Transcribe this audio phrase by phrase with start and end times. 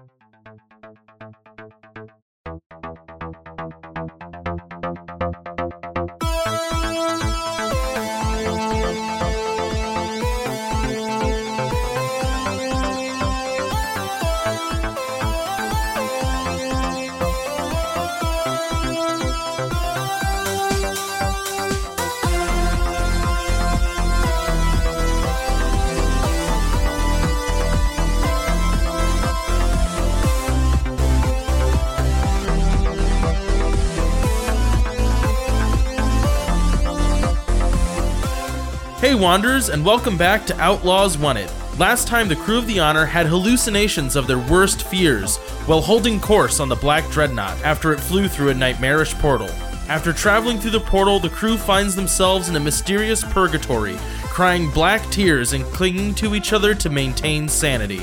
[0.00, 0.29] Hey,
[39.20, 41.50] Wanderers, and welcome back to Outlaws Wanted.
[41.78, 46.18] Last time, the crew of the Honor had hallucinations of their worst fears while holding
[46.18, 49.50] course on the Black Dreadnought after it flew through a nightmarish portal.
[49.90, 55.02] After traveling through the portal, the crew finds themselves in a mysterious purgatory, crying black
[55.10, 58.00] tears and clinging to each other to maintain sanity.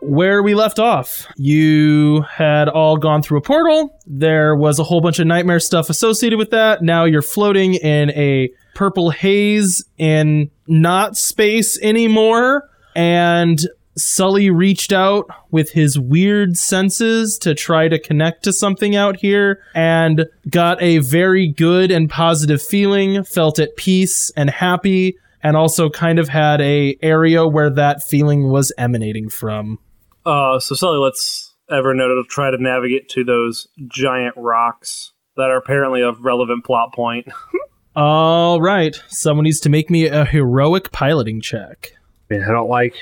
[0.00, 3.98] Where we left off, you had all gone through a portal.
[4.04, 6.82] There was a whole bunch of nightmare stuff associated with that.
[6.82, 12.68] Now you're floating in a purple haze in not space anymore.
[12.94, 13.60] And
[13.96, 19.62] Sully reached out with his weird senses to try to connect to something out here
[19.74, 25.90] and got a very good and positive feeling, felt at peace and happy, and also
[25.90, 29.78] kind of had a area where that feeling was emanating from.
[30.24, 36.02] Uh, so Sully lets Evernote try to navigate to those giant rocks that are apparently
[36.02, 37.26] a relevant plot point.
[37.94, 41.92] All right, someone needs to make me a heroic piloting check.
[42.30, 42.94] I mean, I don't like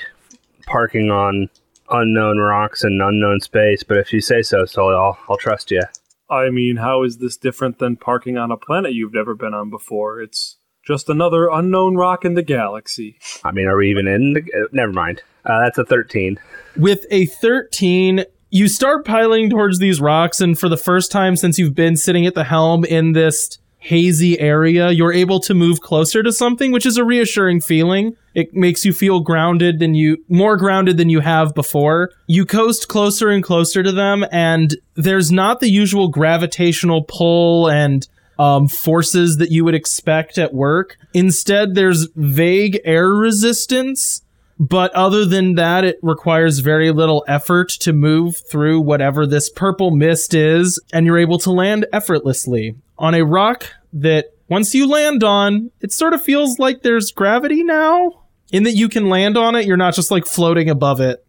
[0.65, 1.49] parking on
[1.89, 5.83] unknown rocks and unknown space, but if you say so, Sully, I'll, I'll trust you.
[6.29, 9.69] I mean, how is this different than parking on a planet you've never been on
[9.69, 10.21] before?
[10.21, 13.17] It's just another unknown rock in the galaxy.
[13.45, 14.33] I mean, are we even in?
[14.33, 15.21] The, uh, never mind.
[15.45, 16.37] Uh, that's a 13.
[16.75, 21.57] With a 13, you start piloting towards these rocks, and for the first time since
[21.57, 26.21] you've been sitting at the helm in this hazy area, you're able to move closer
[26.21, 28.15] to something, which is a reassuring feeling.
[28.35, 32.11] It makes you feel grounded than you, more grounded than you have before.
[32.27, 38.07] You coast closer and closer to them, and there's not the usual gravitational pull and
[38.37, 40.97] um, forces that you would expect at work.
[41.13, 44.21] Instead, there's vague air resistance
[44.61, 49.89] but other than that, it requires very little effort to move through whatever this purple
[49.89, 55.23] mist is, and you're able to land effortlessly on a rock that once you land
[55.23, 58.21] on, it sort of feels like there's gravity now.
[58.51, 61.25] In that you can land on it, you're not just like floating above it.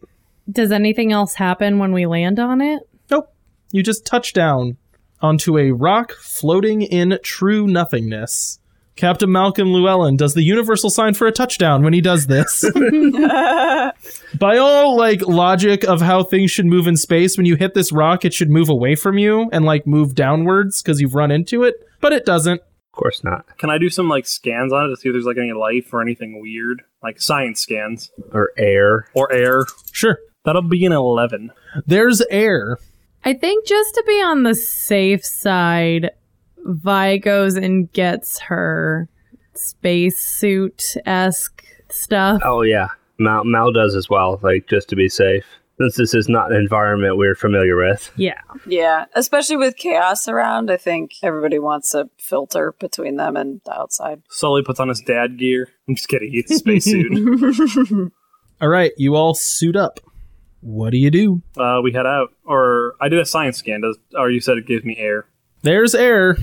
[0.50, 2.82] Does anything else happen when we land on it?
[3.10, 3.32] Nope.
[3.70, 4.76] You just touch down
[5.20, 8.58] onto a rock floating in true nothingness.
[8.96, 12.64] Captain Malcolm Llewellyn does the universal sign for a touchdown when he does this.
[14.42, 17.92] By all like logic of how things should move in space, when you hit this
[17.92, 21.62] rock, it should move away from you and like move downwards because you've run into
[21.62, 22.60] it, but it doesn't.
[22.60, 23.56] Of course not.
[23.58, 25.94] Can I do some like scans on it to see if there's like any life
[25.94, 29.06] or anything weird, like science scans Or air.
[29.14, 29.64] or air?
[29.92, 30.18] Sure.
[30.44, 31.52] That'll be an eleven.
[31.86, 32.78] There's air.
[33.24, 36.10] I think just to be on the safe side,
[36.58, 39.08] Vi goes and gets her
[39.54, 42.42] spacesuit esque stuff.
[42.44, 42.88] Oh, yeah.
[43.18, 45.44] Mal, Mal does as well, like just to be safe.
[45.78, 48.12] Since this is not an environment we're familiar with.
[48.16, 48.40] Yeah.
[48.66, 53.72] Yeah, especially with chaos around, I think everybody wants a filter between them and the
[53.72, 54.22] outside.
[54.28, 55.68] Sully puts on his dad gear.
[55.88, 56.30] I'm just kidding.
[56.30, 58.12] He's a spacesuit.
[58.60, 59.98] All right, you all suit up.
[60.60, 61.42] What do you do?
[61.56, 63.80] uh, we head out, or I did a science scan.
[63.80, 65.26] Does, or you said it gives me air.
[65.62, 66.36] There's air.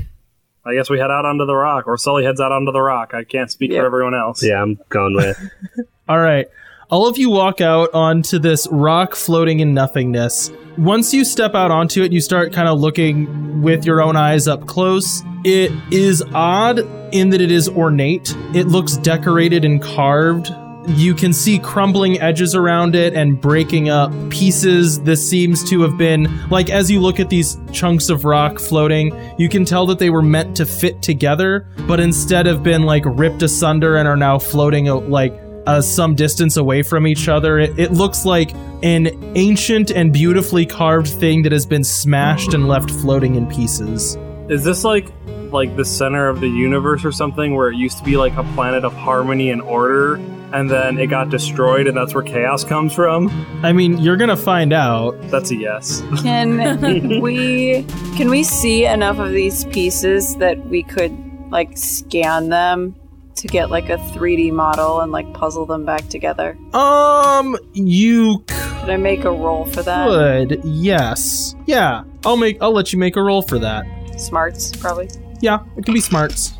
[0.65, 3.13] I guess we head out onto the rock, or Sully heads out onto the rock.
[3.13, 3.79] I can't speak Yeah.
[3.81, 4.43] for everyone else.
[4.43, 5.37] Yeah, I'm going with.
[6.09, 6.47] All right.
[6.91, 10.51] All of you walk out onto this rock floating in nothingness.
[10.77, 14.47] Once you step out onto it, you start kind of looking with your own eyes
[14.47, 15.21] up close.
[15.43, 16.79] It is odd
[17.13, 18.35] in that it is ornate.
[18.55, 20.51] It looks decorated and carved.
[20.87, 24.99] You can see crumbling edges around it and breaking up pieces.
[25.01, 29.13] This seems to have been, like, as you look at these chunks of rock floating,
[29.37, 33.03] you can tell that they were meant to fit together, but instead have been, like,
[33.05, 35.33] ripped asunder and are now floating, uh, like,
[35.67, 37.59] uh, some distance away from each other.
[37.59, 42.67] It, it looks like an ancient and beautifully carved thing that has been smashed and
[42.67, 44.17] left floating in pieces.
[44.49, 45.11] Is this like
[45.51, 48.43] like the center of the universe or something where it used to be like a
[48.55, 50.19] planet of harmony and order
[50.53, 53.29] and then it got destroyed and that's where chaos comes from?
[53.63, 55.19] I mean, you're gonna find out.
[55.29, 56.01] That's a yes.
[56.21, 56.81] Can
[57.21, 57.83] we
[58.15, 61.15] can we see enough of these pieces that we could
[61.51, 62.95] like scan them
[63.35, 66.57] to get like a 3D model and like puzzle them back together?
[66.73, 70.07] Um, you Could I make a roll for that?
[70.07, 72.03] could, yes, yeah.
[72.25, 72.57] I'll make.
[72.61, 73.85] I'll let you make a roll for that.
[74.17, 75.09] Smarts, probably.
[75.41, 76.53] Yeah, it can be smarts.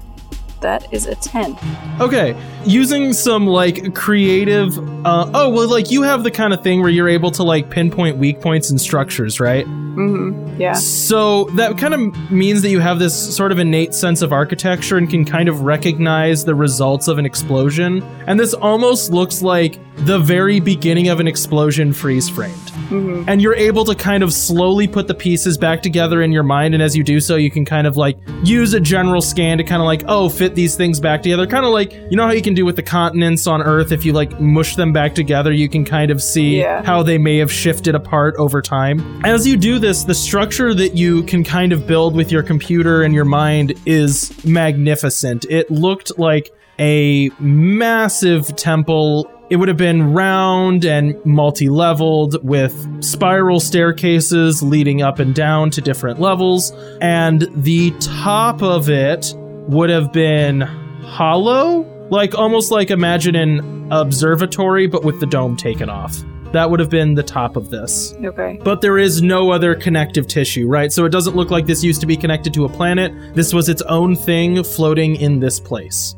[0.61, 1.57] That is a 10.
[2.01, 2.35] Okay,
[2.65, 4.77] using some like creative.
[5.05, 7.69] Uh, oh well, like you have the kind of thing where you're able to like
[7.69, 9.65] pinpoint weak points and structures, right?
[9.65, 10.61] Mm-hmm.
[10.61, 10.73] Yeah.
[10.73, 14.97] So that kind of means that you have this sort of innate sense of architecture
[14.97, 18.03] and can kind of recognize the results of an explosion.
[18.27, 22.55] And this almost looks like the very beginning of an explosion freeze framed.
[22.89, 23.27] Mm-hmm.
[23.27, 26.73] And you're able to kind of slowly put the pieces back together in your mind.
[26.73, 29.63] And as you do so, you can kind of like use a general scan to
[29.63, 31.45] kind of like, oh, fit these things back together.
[31.47, 33.91] Kind of like, you know how you can do with the continents on Earth?
[33.91, 36.83] If you like mush them back together, you can kind of see Yeah.
[36.83, 39.21] how they may have shifted apart over time.
[39.23, 43.03] As you do this, the structure that you can kind of build with your computer
[43.03, 45.45] and your mind is magnificent.
[45.49, 49.29] It looked like a massive temple.
[49.49, 55.71] It would have been round and multi leveled with spiral staircases leading up and down
[55.71, 56.71] to different levels.
[57.01, 59.33] And the top of it
[59.69, 65.89] would have been hollow, like almost like imagine an observatory, but with the dome taken
[65.89, 66.17] off.
[66.53, 68.15] That would have been the top of this.
[68.23, 68.59] Okay.
[68.63, 70.91] But there is no other connective tissue, right?
[70.91, 73.13] So it doesn't look like this used to be connected to a planet.
[73.35, 76.15] This was its own thing floating in this place,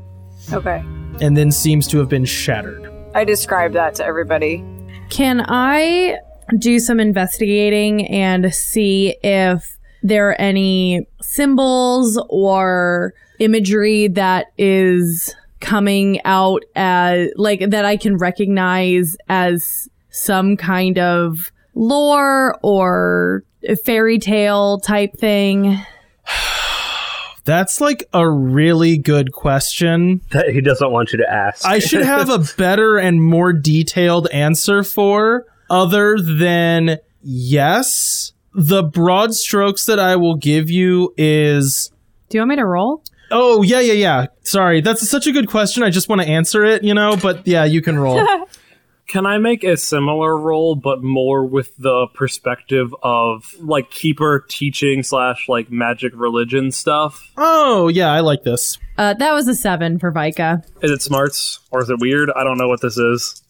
[0.53, 0.81] Okay.
[1.19, 2.89] and then seems to have been shattered.
[3.13, 4.63] I described that to everybody.
[5.09, 6.17] Can I
[6.57, 16.19] do some investigating and see if there are any symbols or imagery that is coming
[16.25, 23.43] out as like that I can recognize as some kind of lore or
[23.85, 25.79] fairy tale type thing?
[27.43, 30.21] That's like a really good question.
[30.29, 31.65] That he doesn't want you to ask.
[31.65, 38.33] I should have a better and more detailed answer for, other than yes.
[38.53, 41.91] The broad strokes that I will give you is
[42.29, 43.03] Do you want me to roll?
[43.31, 44.25] Oh, yeah, yeah, yeah.
[44.43, 44.81] Sorry.
[44.81, 45.83] That's such a good question.
[45.83, 48.21] I just want to answer it, you know, but yeah, you can roll.
[49.07, 55.03] Can I make a similar roll, but more with the perspective of like keeper teaching
[55.03, 57.29] slash like magic religion stuff?
[57.35, 58.77] oh, yeah, I like this.
[58.97, 60.63] Uh, that was a seven for Vika.
[60.81, 62.31] Is it smarts or is it weird?
[62.33, 63.41] I don't know what this is.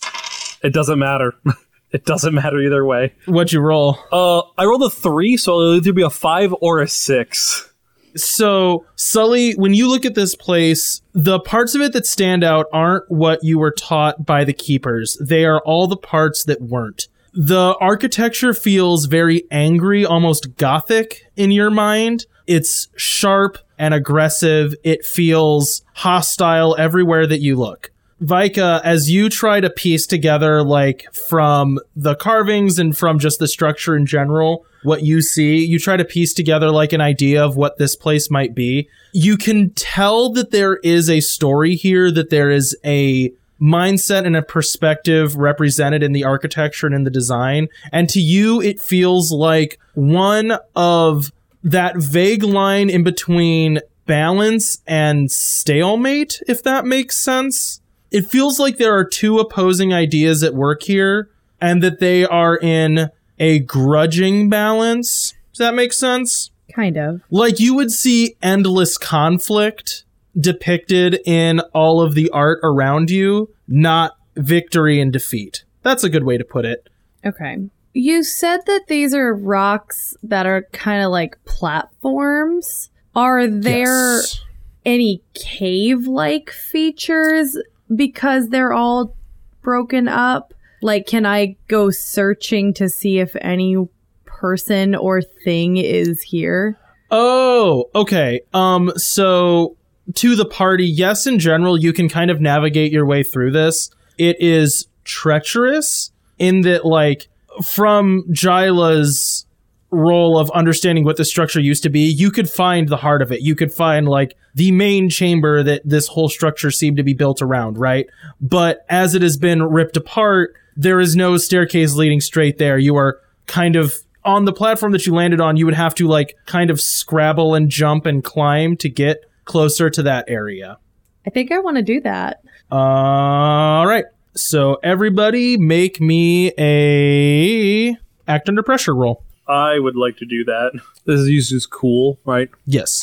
[0.63, 1.35] It doesn't matter.
[1.93, 3.13] it doesn't matter either way.
[3.25, 3.97] What'd you roll?
[4.11, 7.67] Uh, I rolled a three, so it'll either be a five or a six.
[8.15, 12.65] So, Sully, when you look at this place, the parts of it that stand out
[12.73, 15.17] aren't what you were taught by the keepers.
[15.21, 17.07] They are all the parts that weren't.
[17.33, 22.25] The architecture feels very angry, almost gothic in your mind.
[22.47, 24.75] It's sharp and aggressive.
[24.83, 27.91] It feels hostile everywhere that you look.
[28.21, 33.47] Vika, as you try to piece together, like from the carvings and from just the
[33.47, 37.55] structure in general, what you see, you try to piece together like an idea of
[37.55, 38.87] what this place might be.
[39.11, 43.31] You can tell that there is a story here, that there is a
[43.61, 47.67] mindset and a perspective represented in the architecture and in the design.
[47.91, 51.31] And to you, it feels like one of
[51.63, 57.81] that vague line in between balance and stalemate, if that makes sense.
[58.11, 61.29] It feels like there are two opposing ideas at work here
[61.61, 65.33] and that they are in a grudging balance.
[65.53, 66.51] Does that make sense?
[66.75, 67.21] Kind of.
[67.29, 70.03] Like you would see endless conflict
[70.39, 75.63] depicted in all of the art around you, not victory and defeat.
[75.83, 76.87] That's a good way to put it.
[77.25, 77.57] Okay.
[77.93, 82.89] You said that these are rocks that are kind of like platforms.
[83.15, 84.39] Are there Yes.
[84.85, 87.57] any cave like features
[87.95, 89.15] because they're all
[89.61, 90.53] broken up?
[90.81, 93.77] Like, can I go searching to see if any
[94.25, 96.77] person or thing is here?
[97.11, 98.41] Oh, okay.
[98.53, 99.77] Um, so
[100.15, 103.91] to the party, yes, in general, you can kind of navigate your way through this.
[104.17, 107.27] It is treacherous in that, like,
[107.65, 109.45] from Jyla's
[109.91, 113.31] roll of understanding what the structure used to be, you could find the heart of
[113.31, 113.41] it.
[113.41, 117.41] You could find, like, the main chamber that this whole structure seemed to be built
[117.41, 118.07] around, right?
[118.39, 122.77] But as it has been ripped apart, there is no staircase leading straight there.
[122.77, 126.07] You are kind of on the platform that you landed on, you would have to
[126.07, 130.77] like kind of scrabble and jump and climb to get closer to that area.
[131.25, 132.41] I think I want to do that.
[132.71, 134.05] All right.
[134.35, 139.23] So everybody make me a act under pressure roll.
[139.51, 140.71] I would like to do that.
[141.05, 142.49] This is used as cool, right?
[142.65, 143.01] Yes.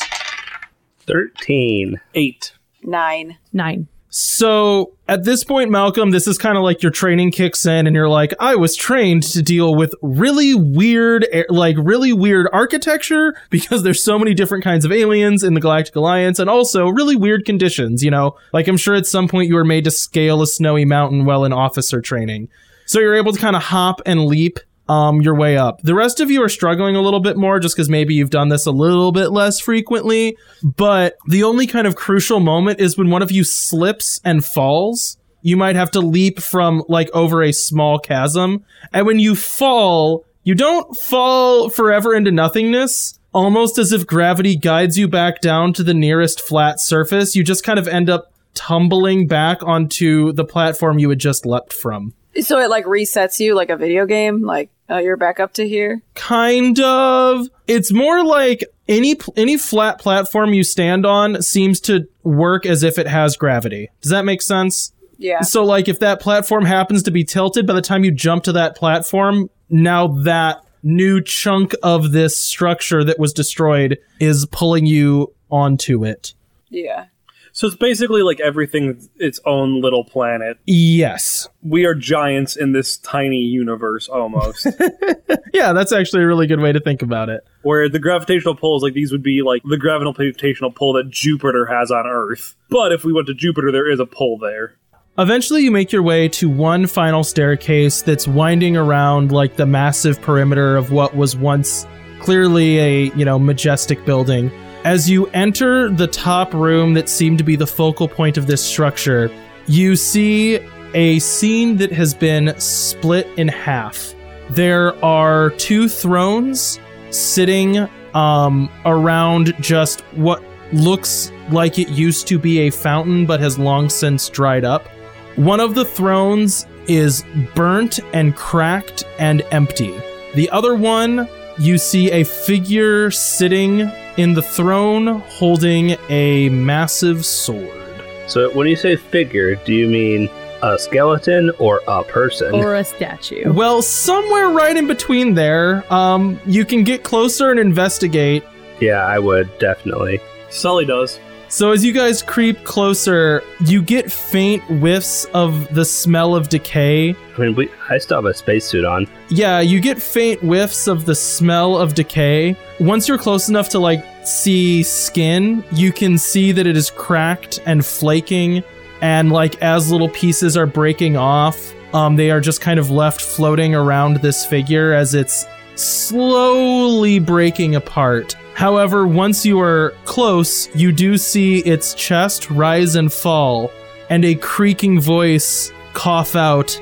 [1.05, 2.01] 13.
[2.15, 2.53] Eight.
[2.83, 3.37] Nine.
[3.53, 3.87] Nine.
[4.11, 7.95] So at this point, Malcolm, this is kind of like your training kicks in, and
[7.95, 13.83] you're like, I was trained to deal with really weird, like really weird architecture because
[13.83, 17.45] there's so many different kinds of aliens in the Galactic Alliance, and also really weird
[17.45, 18.03] conditions.
[18.03, 20.85] You know, like I'm sure at some point you were made to scale a snowy
[20.85, 22.49] mountain while in officer training.
[22.87, 25.81] So you're able to kind of hop and leap um, your way up.
[25.83, 28.49] The rest of you are struggling a little bit more just because maybe you've done
[28.49, 30.35] this a little bit less frequently.
[30.63, 35.17] But the only kind of crucial moment is when one of you slips and falls.
[35.41, 38.65] You might have to leap from like over a small chasm.
[38.91, 43.17] And when you fall, you don't fall forever into nothingness.
[43.31, 47.35] Almost as if gravity guides you back down to the nearest flat surface.
[47.35, 51.73] You just kind of end up tumbling back onto the platform you had just leapt
[51.73, 52.15] from.
[52.41, 54.41] So it like resets you like a video game.
[54.41, 56.01] Like oh, you're back up to here.
[56.15, 62.65] kind of it's more like any any flat platform you stand on seems to work
[62.65, 65.41] as if it has gravity does that make sense Yeah.
[65.41, 68.51] so like if that platform happens to be tilted by the time you jump to
[68.53, 75.33] that platform now that new chunk of this structure that was destroyed is pulling you
[75.51, 76.33] onto it
[76.69, 77.05] Yeah.
[77.51, 80.57] So it's basically like everything its own little planet.
[80.65, 84.67] yes We are giants in this tiny universe almost.
[85.53, 88.83] yeah that's actually a really good way to think about it where the gravitational pulls
[88.83, 92.55] like these would be like the gravitational pull that Jupiter has on Earth.
[92.69, 94.75] But if we went to Jupiter, there is a pull there.
[95.17, 100.21] Eventually, you make your way to one final staircase that's winding around like the massive
[100.21, 101.85] perimeter of what was once
[102.21, 104.49] clearly a, you know, majestic building.
[104.85, 108.63] As you enter the top room that seemed to be the focal point of this
[108.63, 109.29] structure,
[109.67, 110.59] you see
[110.93, 114.15] a scene that has been split in half.
[114.51, 116.79] There are two thrones
[117.11, 123.59] sitting um, around just what looks like it used to be a fountain but has
[123.59, 124.87] long since dried up.
[125.35, 129.93] One of the thrones is burnt and cracked and empty.
[130.35, 138.03] The other one, you see a figure sitting in the throne holding a massive sword.
[138.27, 140.29] So when you say figure, do you mean
[140.61, 142.53] a skeleton or a person?
[142.53, 143.51] Or a statue.
[143.51, 148.43] Well, somewhere right in between there, um, you can get closer and investigate.
[148.79, 150.19] yeah, I would definitely.
[150.49, 151.19] Sully does.
[151.51, 157.15] So as you guys creep closer, you get faint whiffs of the smell of decay.
[157.35, 159.07] I mean, we, I still have a spacesuit on.
[159.29, 162.55] Yeah, you get faint whiffs of the smell of decay.
[162.79, 167.59] Once you're close enough to like see skin, you can see that it is cracked
[167.65, 168.63] and flaking
[169.01, 173.21] and like as little pieces are breaking off, um they are just kind of left
[173.21, 178.35] floating around this figure as it's slowly breaking apart.
[178.59, 183.71] However, once you are close, you do see its chest rise and fall
[184.09, 186.77] and a creaking voice cough out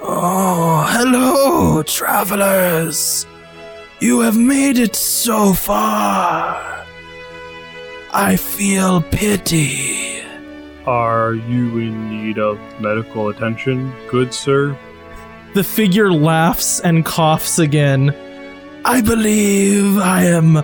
[0.00, 3.26] Oh, hello, travelers.
[3.98, 6.86] You have made it so far.
[8.12, 10.22] I feel pity.
[10.86, 14.78] Are you in need of medical attention, good sir?
[15.54, 18.14] The figure laughs and coughs again.
[18.84, 20.62] I believe I am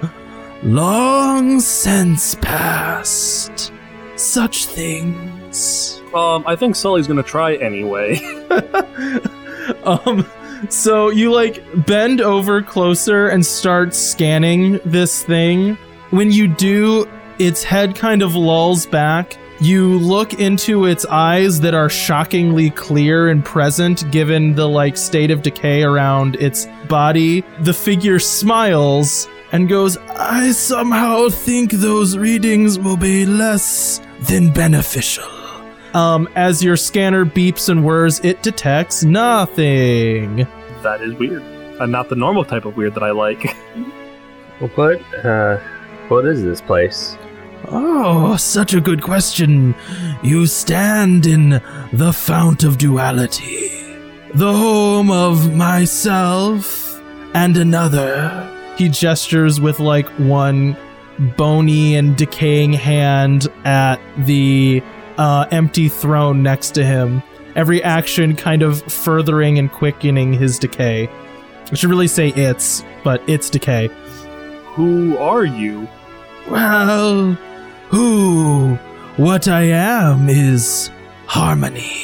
[0.63, 3.73] long since past
[4.17, 6.01] such things.
[6.15, 8.19] Um, I think Sully's gonna try anyway.
[9.85, 10.27] um
[10.69, 15.77] so you like bend over closer and start scanning this thing
[16.11, 17.09] when you do
[17.39, 23.29] its head kind of lulls back you look into its eyes that are shockingly clear
[23.29, 29.69] and present given the like state of decay around its body the figure smiles and
[29.69, 35.25] goes i somehow think those readings will be less than beneficial
[35.95, 40.47] um, as your scanner beeps and whirs, it detects nothing.
[40.83, 41.43] that is weird.
[41.81, 43.57] And not the normal type of weird that I like.
[44.75, 45.03] What?
[45.23, 45.59] Uh,
[46.09, 47.19] what is this place?
[47.69, 49.75] Oh, such a good question.
[50.23, 51.61] You stand in
[51.93, 53.69] the Fount of Duality,
[54.33, 56.99] the home of myself
[57.35, 58.56] and another.
[58.77, 60.77] He gestures with like one
[61.37, 64.83] bony and decaying hand at the
[65.17, 67.23] uh, empty throne next to him.
[67.55, 71.09] Every action kind of furthering and quickening his decay.
[71.73, 73.89] I should really say it's, but it's decay.
[74.75, 75.89] Who are you?
[76.51, 77.33] Well,
[77.89, 78.75] who,
[79.17, 80.91] what I am is
[81.27, 82.03] harmony.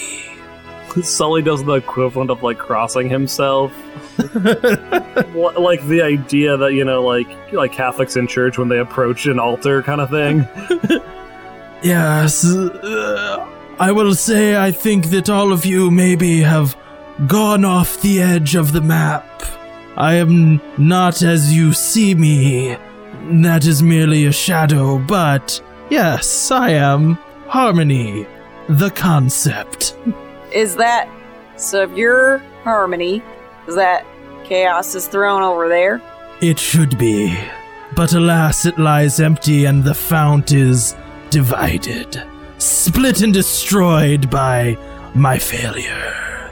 [1.02, 3.72] Sully does the equivalent of like crossing himself.
[4.34, 9.26] Li- like the idea that you know, like like Catholics in church when they approach
[9.26, 10.46] an altar, kind of thing.
[11.82, 13.44] Yes, uh,
[13.80, 16.76] I will say I think that all of you maybe have
[17.26, 19.42] gone off the edge of the map.
[19.96, 22.76] I am not as you see me.
[23.42, 27.14] That is merely a shadow, but yes, I am
[27.48, 28.26] Harmony,
[28.68, 29.96] the concept.
[30.52, 31.08] Is that
[31.56, 31.82] so?
[31.82, 33.22] If you're Harmony,
[33.66, 34.04] is that
[34.44, 36.02] Chaos is throne over there?
[36.40, 37.38] It should be.
[37.94, 40.96] But alas, it lies empty and the fount is
[41.30, 42.22] divided,
[42.58, 44.76] split and destroyed by
[45.14, 46.50] my failure.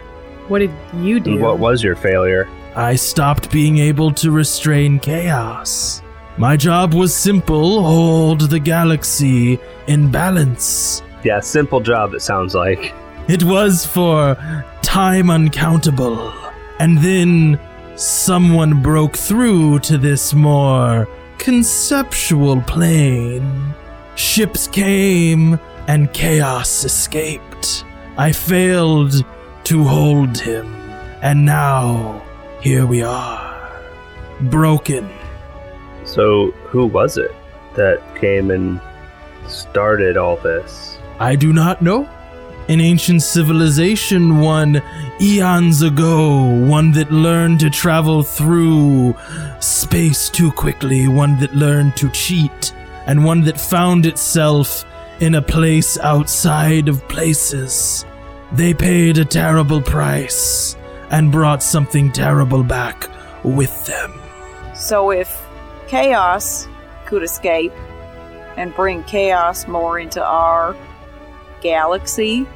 [0.48, 1.38] What did you do?
[1.40, 2.48] What was your failure?
[2.74, 6.02] I stopped being able to restrain chaos.
[6.38, 11.02] My job was simple hold the galaxy in balance.
[11.24, 12.94] Yeah, simple job, it sounds like.
[13.28, 14.36] It was for
[14.82, 16.32] time uncountable.
[16.80, 17.60] And then
[17.96, 21.06] someone broke through to this more
[21.36, 23.74] conceptual plane.
[24.14, 27.84] Ships came and chaos escaped.
[28.16, 29.12] I failed
[29.64, 30.74] to hold him.
[31.20, 32.22] And now,
[32.62, 33.78] here we are.
[34.40, 35.06] Broken.
[36.04, 37.34] So, who was it
[37.76, 38.80] that came and
[39.48, 40.98] started all this?
[41.18, 42.08] I do not know.
[42.70, 44.80] An ancient civilization, one
[45.20, 49.16] eons ago, one that learned to travel through
[49.58, 52.72] space too quickly, one that learned to cheat,
[53.06, 54.84] and one that found itself
[55.18, 58.06] in a place outside of places.
[58.52, 60.76] They paid a terrible price
[61.10, 63.10] and brought something terrible back
[63.42, 64.12] with them.
[64.76, 65.44] So if
[65.88, 66.68] Chaos
[67.06, 67.72] could escape
[68.56, 70.76] and bring chaos more into our
[71.62, 72.46] galaxy,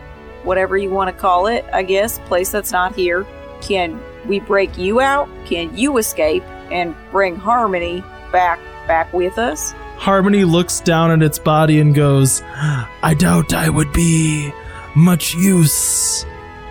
[0.45, 3.27] whatever you want to call it, I guess, place that's not here,
[3.61, 5.29] can we break you out?
[5.47, 9.73] Can you escape and bring harmony back back with us?
[9.97, 14.53] Harmony looks down at its body and goes, I doubt I would be
[14.95, 16.27] much use.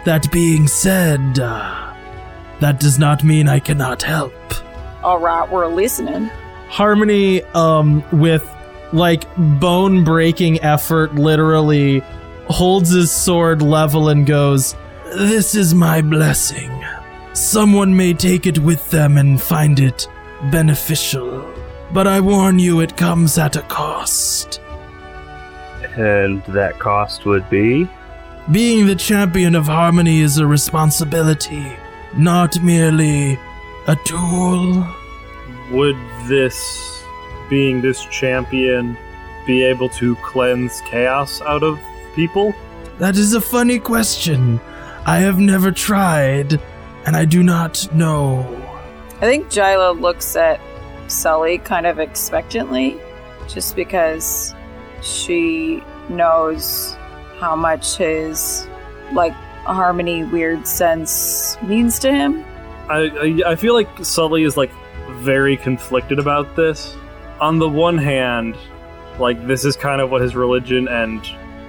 [0.06, 1.94] That being said, uh,
[2.60, 4.34] that does not mean I cannot help.
[5.03, 6.26] All right, we're listening.
[6.67, 8.47] Harmony, um, with
[8.91, 12.04] like bone breaking effort, literally
[12.47, 14.75] holds his sword level and goes,
[15.15, 16.71] This is my blessing.
[17.34, 20.08] Someone may take it with them and find it
[20.51, 21.51] beneficial,
[21.91, 24.62] but I warn you, it comes at a cost.
[25.95, 27.88] And that cost would be?
[28.51, 31.65] Being the champion of harmony is a responsibility,
[32.15, 33.39] not merely
[33.88, 34.86] a tool.
[35.71, 37.03] Would this,
[37.49, 38.97] being this champion,
[39.45, 41.79] be able to cleanse chaos out of
[42.15, 42.54] people?
[42.99, 44.60] That is a funny question.
[45.06, 46.62] I have never tried,
[47.06, 48.41] and I do not know.
[49.17, 50.60] I think Jyla looks at
[51.08, 52.99] Sully kind of expectantly,
[53.47, 54.54] just because
[55.02, 56.95] she knows
[57.39, 58.67] how much his
[59.12, 62.43] like harmony weird sense means to him.
[62.89, 64.71] I, I I feel like Sully is like
[65.10, 66.95] very conflicted about this.
[67.39, 68.58] On the one hand,
[69.19, 71.21] like this is kind of what his religion and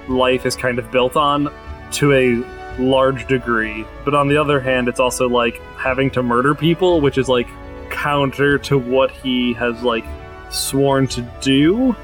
[0.09, 1.53] life is kind of built on
[1.93, 3.85] to a large degree.
[4.03, 7.47] But on the other hand, it's also like having to murder people, which is like
[7.89, 10.05] counter to what he has like
[10.49, 11.95] sworn to do.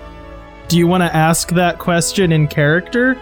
[0.67, 3.19] Do you want to ask that question in character?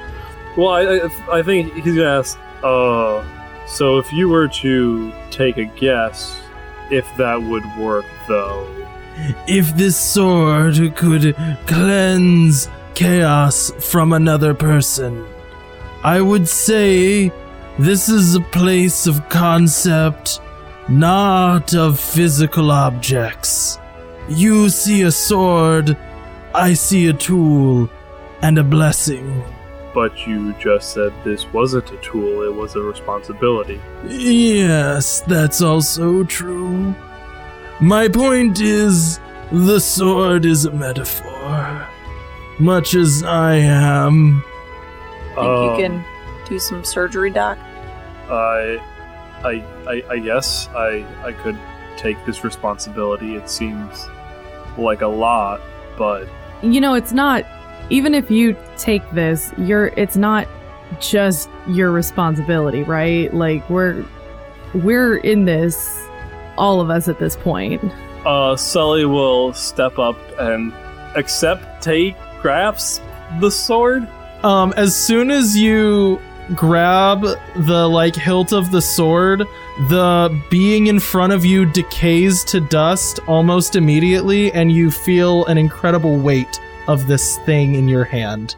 [0.56, 2.38] Well, I, I, I think he's gonna ask.
[2.64, 3.24] Uh,
[3.68, 6.40] so if you were to take a guess,
[6.92, 8.68] if that would work, though.
[9.48, 15.26] If this sword could cleanse chaos from another person,
[16.04, 17.32] I would say
[17.78, 20.42] this is a place of concept,
[20.90, 23.80] not of physical objects.
[24.28, 25.96] You see a sword,
[26.54, 27.90] I see a tool,
[28.42, 29.46] and a blessing.
[29.94, 33.80] But you just said this wasn't a tool; it was a responsibility.
[34.10, 36.94] Yes, that's also true.
[37.80, 39.22] My point is,
[39.54, 41.88] the sword is a metaphor.
[42.60, 44.44] Much as I am.
[45.36, 46.06] Think Uh, you can
[46.48, 47.58] do some surgery, Doc?
[48.30, 48.78] I,
[49.44, 51.58] I, I, I guess I, I could
[51.98, 53.36] take this responsibility.
[53.36, 54.08] It seems
[54.78, 55.62] like a lot,
[55.98, 56.28] but
[56.62, 57.46] you know, it's not
[57.90, 60.48] even if you take this, you're it's not
[61.00, 63.34] just your responsibility, right?
[63.34, 64.06] Like we're
[64.74, 66.06] we're in this
[66.58, 67.82] all of us at this point.
[68.26, 70.74] uh, Sully will step up and
[71.16, 73.02] accept, take, grasp
[73.40, 74.08] the sword.
[74.44, 76.20] Um, as soon as you
[76.56, 77.22] grab
[77.56, 79.40] the like hilt of the sword,
[79.90, 85.58] the being in front of you decays to dust almost immediately, and you feel an
[85.58, 88.56] incredible weight of this thing in your hand.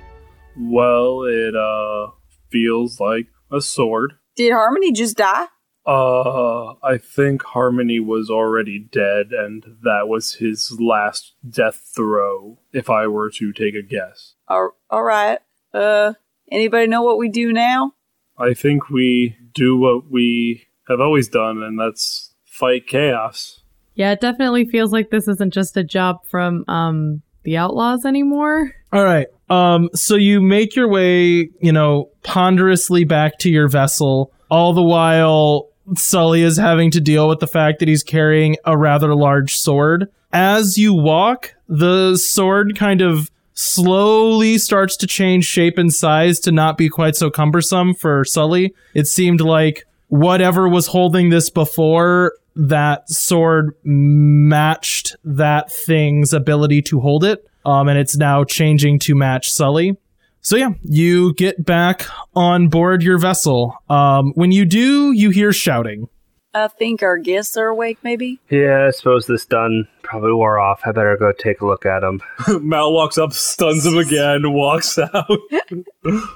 [0.58, 2.12] Well, it uh
[2.50, 4.14] feels like a sword.
[4.36, 5.48] Did Harmony just die?
[5.86, 12.90] Uh, I think Harmony was already dead, and that was his last death throe, if
[12.90, 14.36] I were to take a guess.
[14.48, 15.40] All, all right.
[15.74, 16.14] Uh,
[16.52, 17.94] anybody know what we do now?
[18.38, 23.62] I think we do what we have always done, and that's fight chaos.
[23.96, 28.72] Yeah, it definitely feels like this isn't just a job from um the outlaws anymore.
[28.94, 29.28] All right.
[29.50, 34.84] Um, so you make your way, you know, ponderously back to your vessel, all the
[34.84, 39.56] while Sully is having to deal with the fact that he's carrying a rather large
[39.56, 40.10] sword.
[40.34, 46.52] As you walk, the sword kind of slowly starts to change shape and size to
[46.52, 48.74] not be quite so cumbersome for Sully.
[48.94, 57.00] It seemed like whatever was holding this before, that sword matched that thing's ability to
[57.00, 57.48] hold it.
[57.66, 59.98] Um, and it's now changing to match Sully.
[60.42, 63.76] So yeah, you get back on board your vessel.
[63.90, 66.08] Um, when you do, you hear shouting.
[66.54, 68.40] I think our guests are awake, maybe?
[68.50, 70.82] Yeah, I suppose this done probably wore off.
[70.86, 72.22] I better go take a look at him.
[72.62, 75.30] Mal walks up, stuns him again, walks out.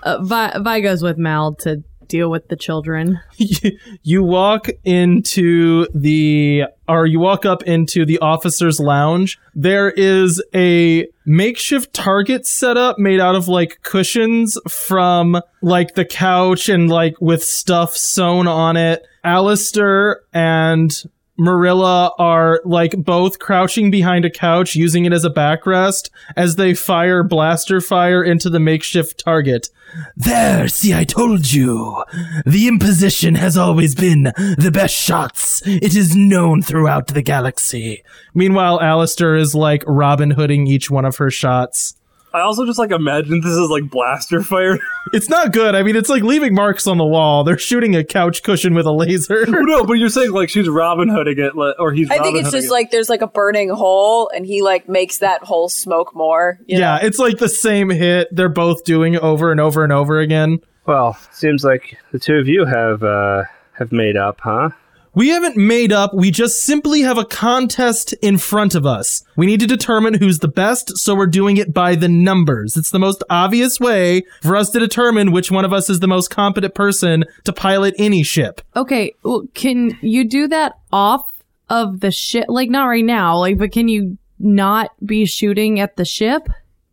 [0.04, 3.20] Uh, Vi, Vi goes with Mal to deal with the children.
[4.04, 11.08] you walk into the or you walk up into the officers lounge there is a
[11.26, 17.20] makeshift target set up made out of like cushions from like the couch and like
[17.20, 20.92] with stuff sewn on it Alistair and
[21.38, 26.74] Marilla are like both crouching behind a couch using it as a backrest as they
[26.74, 29.70] fire blaster fire into the makeshift target.
[30.16, 32.04] There, see, I told you.
[32.46, 34.24] The imposition has always been
[34.58, 35.62] the best shots.
[35.66, 38.04] It is known throughout the galaxy.
[38.34, 41.96] Meanwhile, Alistair is like Robin Hooding each one of her shots.
[42.36, 44.78] I also just like imagine this is like blaster fire.
[45.14, 45.76] It's not good.
[45.76, 47.44] I mean, it's like leaving marks on the wall.
[47.44, 49.46] They're shooting a couch cushion with a laser.
[49.48, 52.10] no, but you're saying like she's Robin Hooding it, or he's.
[52.10, 52.72] I think it's Hooding just it.
[52.72, 56.60] like there's like a burning hole, and he like makes that hole smoke more.
[56.66, 57.08] you yeah, know?
[57.08, 60.60] it's like the same hit they're both doing over and over and over again.
[60.88, 63.44] Well, seems like the two of you have uh,
[63.74, 64.72] have made up, huh?
[65.16, 69.24] We haven't made up, we just simply have a contest in front of us.
[69.38, 72.76] We need to determine who's the best, so we're doing it by the numbers.
[72.76, 76.08] It's the most obvious way for us to determine which one of us is the
[76.08, 78.60] most competent person to pilot any ship.
[78.76, 81.32] Okay, well, can you do that off
[81.70, 82.46] of the ship?
[82.50, 86.50] Like, not right now, like, but can you not be shooting at the ship?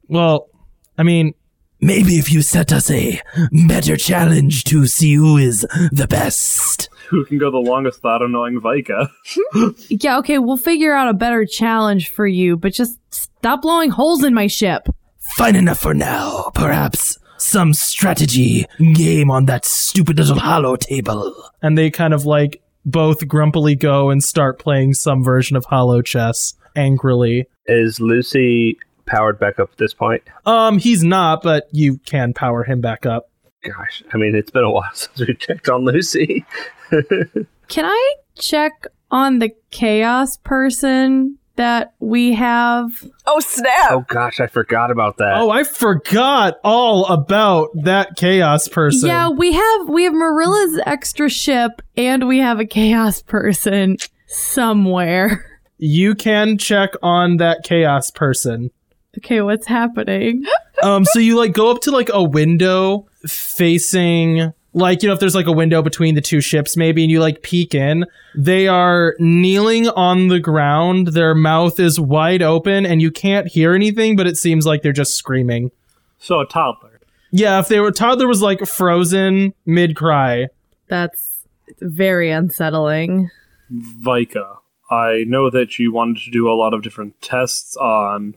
[0.06, 0.48] Well,
[0.96, 1.34] I mean,
[1.82, 3.20] maybe if you set us a
[3.68, 6.88] better challenge to see who is the best.
[7.10, 9.10] who can go the longest without annoying Vika.
[9.88, 14.24] Yeah, okay, we'll figure out a better challenge for you, but just stop blowing holes
[14.24, 14.88] in my ship.
[15.36, 16.50] Fine enough for now.
[16.54, 18.64] Perhaps some strategy
[18.94, 21.34] game on that stupid little holo table.
[21.60, 26.02] And they kind of like both grumpily go and start playing some version of holo
[26.02, 27.46] chess angrily.
[27.66, 28.78] Is Lucy
[29.12, 30.22] powered back up at this point?
[30.46, 33.28] Um, he's not, but you can power him back up.
[33.62, 36.44] Gosh, I mean, it's been a while since we checked on Lucy.
[37.68, 42.90] Can I check on the chaos person that we have?
[43.26, 43.90] Oh snap!
[43.90, 45.36] oh gosh, I forgot about that.
[45.36, 49.08] Oh, I forgot all about that chaos person.
[49.08, 55.46] Yeah, we have we have Marilla's extra ship and we have a chaos person somewhere.
[55.78, 58.70] You can check on that chaos person.
[59.18, 60.44] Okay, what's happening?
[60.82, 65.20] um so you like go up to like a window facing like you know if
[65.20, 68.66] there's like a window between the two ships maybe and you like peek in they
[68.66, 74.16] are kneeling on the ground their mouth is wide open and you can't hear anything
[74.16, 75.70] but it seems like they're just screaming
[76.18, 76.98] So a toddler.
[77.30, 80.48] yeah if they were toddler was like frozen mid cry
[80.88, 81.44] That's
[81.80, 83.30] very unsettling.
[83.72, 84.56] Vika.
[84.90, 88.34] I know that you wanted to do a lot of different tests on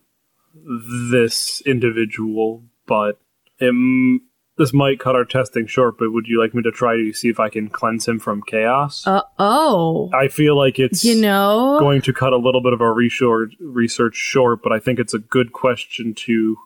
[1.12, 3.20] this individual, but
[3.60, 4.22] it,
[4.58, 5.98] this might cut our testing short.
[5.98, 8.42] But would you like me to try to see if I can cleanse him from
[8.42, 9.06] chaos?
[9.06, 10.10] Uh oh.
[10.14, 13.54] I feel like it's You know, going to cut a little bit of our research
[13.60, 16.58] research short, but I think it's a good question to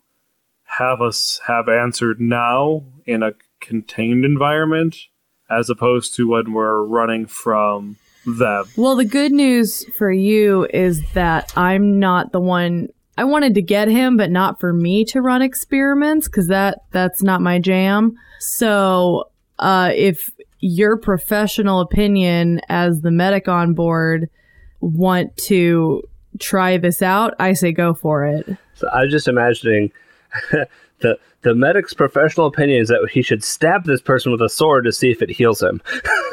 [0.64, 4.96] have us have answered now in a contained environment,
[5.50, 8.66] as opposed to when we're running from them.
[8.78, 12.90] Well, the good news for you is that I'm not the one.
[13.20, 17.22] I wanted to get him, but not for me to run experiments because that that's
[17.22, 18.16] not my jam.
[18.40, 19.30] So,
[19.60, 24.30] uh, if your professional opinion as the medic on board
[24.80, 26.02] want to
[26.40, 28.48] try this out, I say go for it.
[28.76, 29.92] So I was just imagining
[31.02, 34.84] The the medic's professional opinion is that he should stab this person with a sword
[34.86, 35.82] to see if it heals him.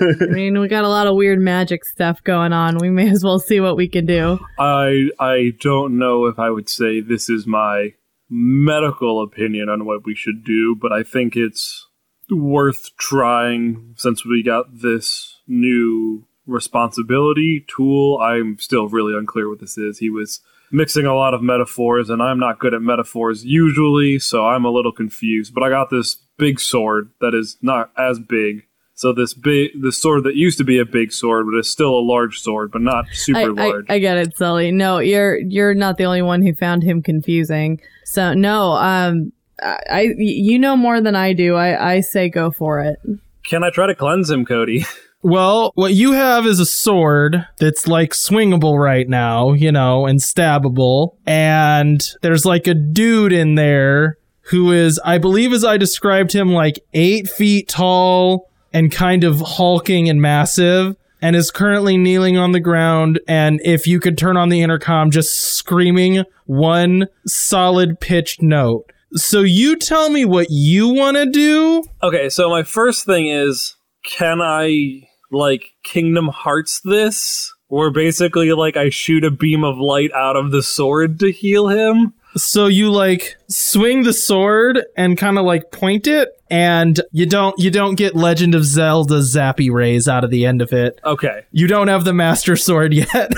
[0.00, 2.78] I mean, we got a lot of weird magic stuff going on.
[2.78, 4.38] We may as well see what we can do.
[4.58, 7.94] I I don't know if I would say this is my
[8.28, 11.86] medical opinion on what we should do, but I think it's
[12.30, 18.18] worth trying since we got this new responsibility tool.
[18.18, 19.98] I'm still really unclear what this is.
[19.98, 24.46] He was mixing a lot of metaphors, and I'm not good at metaphors usually, so
[24.46, 25.54] I'm a little confused.
[25.54, 28.64] But I got this big sword that is not as big.
[28.94, 31.98] So this big, the sword that used to be a big sword, but is still
[31.98, 33.86] a large sword, but not super I, I, large.
[33.90, 34.72] I get it, Sully.
[34.72, 37.78] No, you're you're not the only one who found him confusing.
[38.04, 41.56] So no, um, I, I you know more than I do.
[41.56, 42.98] I I say go for it.
[43.44, 44.86] Can I try to cleanse him, Cody?
[45.26, 50.20] Well, what you have is a sword that's like swingable right now, you know, and
[50.20, 51.16] stabbable.
[51.26, 56.52] And there's like a dude in there who is, I believe, as I described him,
[56.52, 60.94] like eight feet tall and kind of hulking and massive.
[61.20, 63.18] And is currently kneeling on the ground.
[63.26, 68.92] And if you could turn on the intercom, just screaming one solid pitched note.
[69.14, 71.82] So you tell me what you want to do.
[72.00, 77.52] Okay, so my first thing is can I like Kingdom Hearts this?
[77.68, 81.68] Where basically like I shoot a beam of light out of the sword to heal
[81.68, 82.14] him?
[82.36, 87.58] So you like swing the sword and kind of like point it, and you don't
[87.58, 91.00] you don't get Legend of Zelda zappy rays out of the end of it.
[91.04, 91.42] Okay.
[91.50, 93.32] You don't have the Master Sword yet.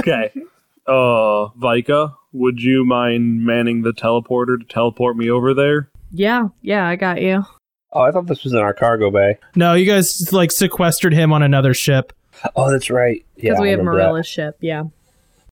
[0.00, 0.32] Okay.
[0.86, 5.88] Uh Vika, would you mind manning the teleporter to teleport me over there?
[6.10, 7.44] Yeah, yeah, I got you.
[7.94, 9.38] Oh, I thought this was in our cargo bay.
[9.54, 12.12] no, you guys like sequestered him on another ship.
[12.56, 13.24] Oh, that's right.
[13.36, 14.04] Yeah, Because we I have remember that.
[14.08, 14.56] Marilla's ship.
[14.60, 14.84] Yeah.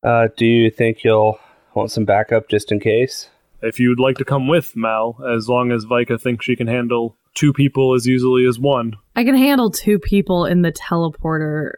[0.02, 1.38] Uh, do you think you'll
[1.74, 3.28] want some backup just in case?
[3.62, 7.16] If you'd like to come with, Mal, as long as Vika thinks she can handle
[7.34, 8.94] two people as easily as one.
[9.14, 11.74] I can handle two people in the teleporter,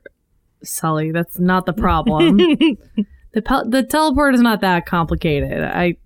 [0.62, 1.12] Sully.
[1.12, 2.36] That's not the problem.
[3.34, 5.62] the pel- the teleporter is not that complicated.
[5.62, 5.96] I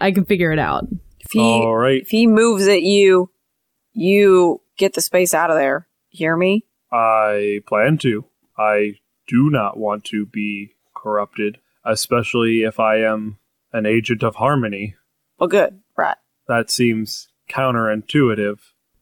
[0.00, 0.84] I can figure it out.
[1.18, 2.00] If he All right.
[2.02, 3.28] if he moves at you,
[3.94, 5.88] you get the space out of there.
[6.08, 6.66] Hear me?
[6.92, 8.26] I plan to.
[8.58, 13.38] I do not want to be corrupted, especially if I am
[13.72, 14.94] an agent of harmony.
[15.38, 15.80] Well, good.
[15.96, 16.16] Right.
[16.46, 18.58] That seems counterintuitive.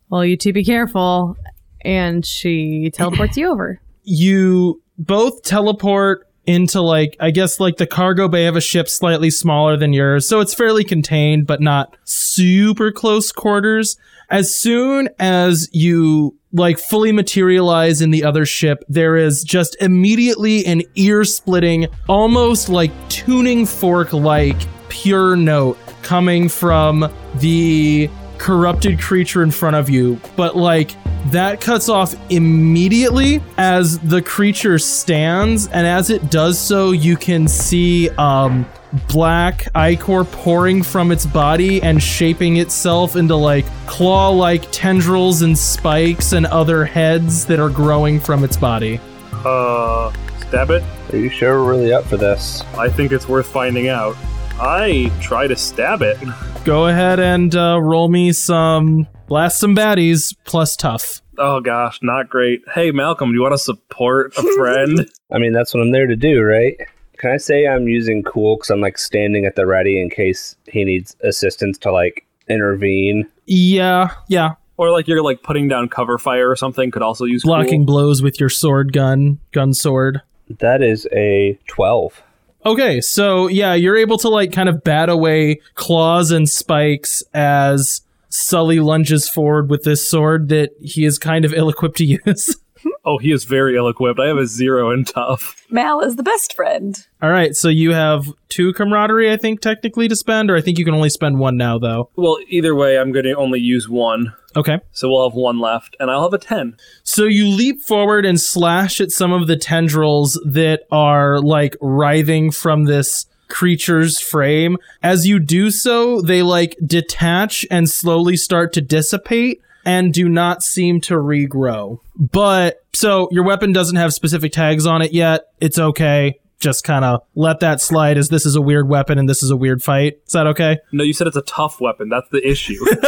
[0.08, 1.36] Well, you two be careful.
[1.84, 3.80] And she teleports you over.
[4.04, 9.30] You both teleport into like I guess like the cargo bay of a ship slightly
[9.30, 13.96] smaller than yours, so it's fairly contained but not super close quarters.
[14.32, 20.64] As soon as you like fully materialize in the other ship, there is just immediately
[20.64, 24.56] an ear splitting, almost like tuning fork like
[24.88, 30.18] pure note coming from the corrupted creature in front of you.
[30.34, 30.96] But like
[31.30, 37.46] that cuts off immediately as the creature stands, and as it does so, you can
[37.46, 38.64] see um
[39.08, 46.32] black ichor pouring from its body and shaping itself into like claw-like tendrils and spikes
[46.32, 49.00] and other heads that are growing from its body.
[49.32, 50.82] Uh, stab it?
[51.12, 52.62] Are you sure we're really up for this?
[52.76, 54.16] I think it's worth finding out.
[54.60, 56.18] I try to stab it.
[56.64, 61.20] Go ahead and uh, roll me some blast some baddies plus tough.
[61.38, 62.60] Oh gosh, not great.
[62.72, 65.10] Hey Malcolm, do you want to support a friend?
[65.32, 66.76] I mean, that's what I'm there to do, right?
[67.22, 70.56] Can I say I'm using cool because I'm like standing at the ready in case
[70.66, 73.30] he needs assistance to like intervene?
[73.46, 74.54] Yeah, yeah.
[74.76, 77.94] or like you're like putting down cover fire or something could also use Blocking cool.
[77.94, 80.20] blows with your sword gun, gun sword.
[80.58, 82.20] That is a 12.
[82.66, 88.00] Okay, so yeah, you're able to like kind of bat away claws and spikes as
[88.30, 92.56] Sully lunges forward with this sword that he is kind of ill equipped to use.
[93.04, 94.20] Oh, he is very ill equipped.
[94.20, 95.66] I have a zero in tough.
[95.70, 96.96] Mal is the best friend.
[97.20, 100.78] All right, so you have two camaraderie, I think, technically to spend, or I think
[100.78, 102.10] you can only spend one now, though.
[102.14, 104.34] Well, either way, I'm going to only use one.
[104.54, 104.78] Okay.
[104.92, 106.76] So we'll have one left, and I'll have a 10.
[107.02, 112.52] So you leap forward and slash at some of the tendrils that are like writhing
[112.52, 114.78] from this creature's frame.
[115.02, 120.62] As you do so, they like detach and slowly start to dissipate and do not
[120.62, 121.98] seem to regrow.
[122.16, 125.42] But so your weapon doesn't have specific tags on it yet.
[125.60, 126.38] It's okay.
[126.60, 129.50] Just kind of let that slide as this is a weird weapon and this is
[129.50, 130.20] a weird fight.
[130.26, 130.78] Is that okay?
[130.92, 132.08] No, you said it's a tough weapon.
[132.08, 132.76] That's the issue.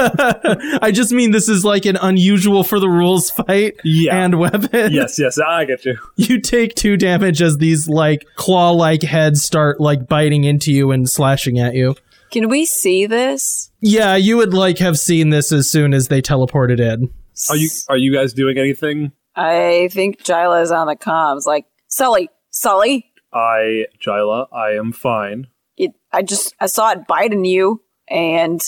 [0.83, 4.17] I just mean this is like an unusual for the rules fight Yeah.
[4.25, 4.93] and weapon.
[4.93, 5.97] yes, yes, I get you.
[6.17, 11.09] you take two damage as these like claw-like heads start like biting into you and
[11.09, 11.95] slashing at you.
[12.35, 13.70] Can we see this?
[13.79, 17.09] Yeah, you would like have seen this as soon as they teleported in.
[17.49, 19.12] Are you are you guys doing anything?
[19.37, 21.47] I think Jyla is on the comms.
[21.47, 25.47] Like, Sully, Sully, I, Jyla, I am fine.
[25.77, 28.61] it, I just I saw it biting you, and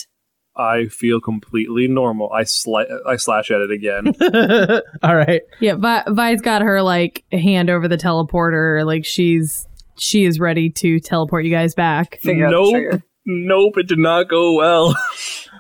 [0.55, 2.31] I feel completely normal.
[2.33, 4.13] I sli- I slash at it again.
[5.03, 5.43] All right.
[5.59, 9.67] Yeah, Vi- Vi's got her like hand over the teleporter, like she's
[9.99, 12.21] she is ready to teleport you guys back.
[12.21, 13.03] figure out the nope, trigger.
[13.27, 14.97] Nope, it did not go well.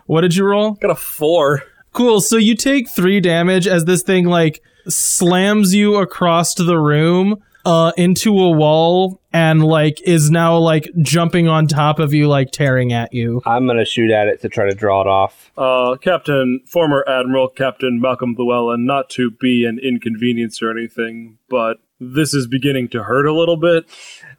[0.06, 0.72] What did you roll?
[0.72, 1.64] Got a four.
[1.92, 2.20] Cool.
[2.20, 7.90] So you take three damage as this thing like slams you across the room uh
[7.96, 12.92] into a wall and like is now like jumping on top of you like tearing
[12.92, 13.42] at you.
[13.44, 15.50] I'm gonna shoot at it to try to draw it off.
[15.58, 21.78] Uh, Captain, former Admiral Captain Malcolm Llewellyn, not to be an inconvenience or anything, but
[21.98, 23.86] this is beginning to hurt a little bit.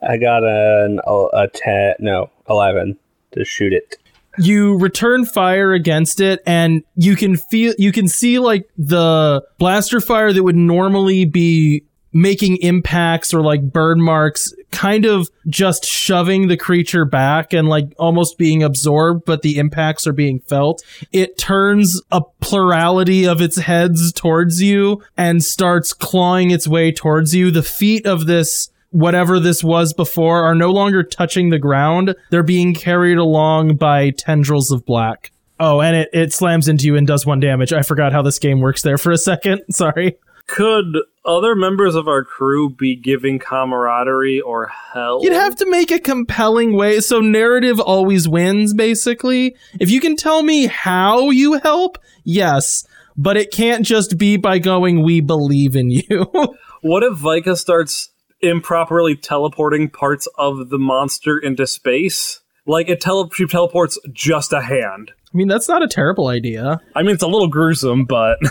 [0.02, 1.02] I got an
[1.34, 2.98] a ten, no, eleven
[3.38, 3.97] to shoot it.
[4.39, 10.00] you return fire against it and you can feel you can see like the blaster
[10.00, 16.47] fire that would normally be making impacts or like burn marks kind of just shoving
[16.47, 21.38] the creature back and like almost being absorbed but the impacts are being felt it
[21.38, 27.52] turns a plurality of its heads towards you and starts clawing its way towards you
[27.52, 32.15] the feet of this whatever this was before are no longer touching the ground.
[32.31, 35.31] They're being carried along by tendrils of black.
[35.60, 37.73] Oh, and it, it slams into you and does one damage.
[37.73, 39.62] I forgot how this game works there for a second.
[39.69, 40.17] Sorry.
[40.47, 45.23] Could other members of our crew be giving camaraderie or help?
[45.23, 46.99] You'd have to make a compelling way.
[46.99, 49.55] So narrative always wins, basically.
[49.79, 52.88] If you can tell me how you help, yes.
[53.15, 56.31] But it can't just be by going, we believe in you.
[56.81, 62.41] What if Vika starts improperly teleporting parts of the monster into space?
[62.65, 65.12] Like it tele- she teleports just a hand.
[65.34, 66.80] I mean, that's not a terrible idea.
[66.95, 68.39] I mean, it's a little gruesome, but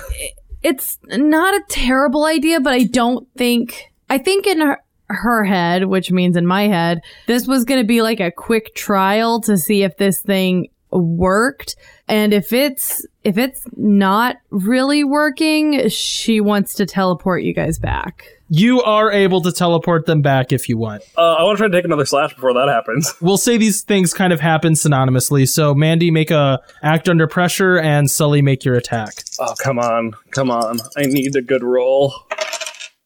[0.67, 5.85] It's not a terrible idea, but I don't think I think in her, her head,
[5.85, 9.57] which means in my head, this was going to be like a quick trial to
[9.57, 11.77] see if this thing worked
[12.09, 18.25] and if it's if it's not really working she wants to teleport you guys back
[18.49, 21.03] You are able to teleport them back if you want.
[21.19, 23.13] uh, I want to try to take another slash before that happens.
[23.21, 25.49] we'll say these things kind of happen synonymously.
[25.49, 29.25] So Mandy make a act under pressure and Sully make your attack.
[29.41, 30.13] Oh, come on.
[30.31, 30.79] Come on.
[30.97, 32.15] I need a good roll.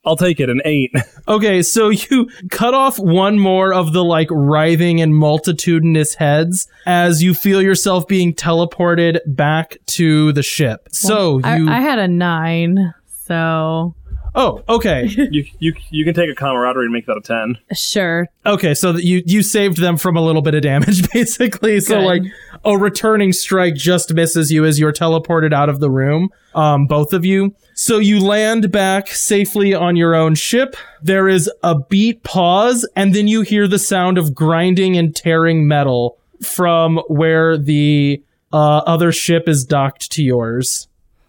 [0.04, 0.92] I'll take it, an eight.
[1.28, 7.22] Okay, so you cut off one more of the like writhing and multitudinous heads as
[7.22, 10.88] you feel yourself being teleported back to the ship.
[10.90, 12.94] So I, you I had a nine
[13.26, 13.94] so
[14.34, 15.06] Oh, okay.
[15.30, 17.58] you, you, you can take a camaraderie and make that a 10.
[17.74, 21.80] sure Okay, so that you you saved them from a little bit of damage basically.
[21.80, 22.06] So Good.
[22.06, 22.22] like
[22.64, 27.12] a returning strike just misses you as you're teleported out of the room, um both
[27.12, 27.54] of you.
[27.74, 30.76] So you land back safely on your own ship.
[31.02, 35.66] There is a beat pause and then you hear the sound of grinding and tearing
[35.66, 40.88] metal from where the uh, other ship is docked to yours.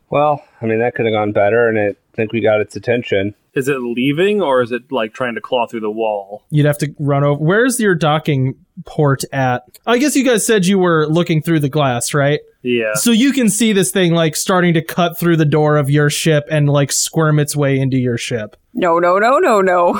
[0.10, 3.34] Well, I mean that could have gone better, and I think we got its attention.
[3.54, 6.44] Is it leaving or is it like trying to claw through the wall?
[6.50, 7.44] You'd have to run over.
[7.44, 8.56] Where's your docking
[8.86, 9.64] port at?
[9.86, 12.40] I guess you guys said you were looking through the glass, right?
[12.62, 12.94] Yeah.
[12.94, 16.10] So you can see this thing like starting to cut through the door of your
[16.10, 18.56] ship and like squirm its way into your ship.
[18.74, 20.00] No, no, no, no, no.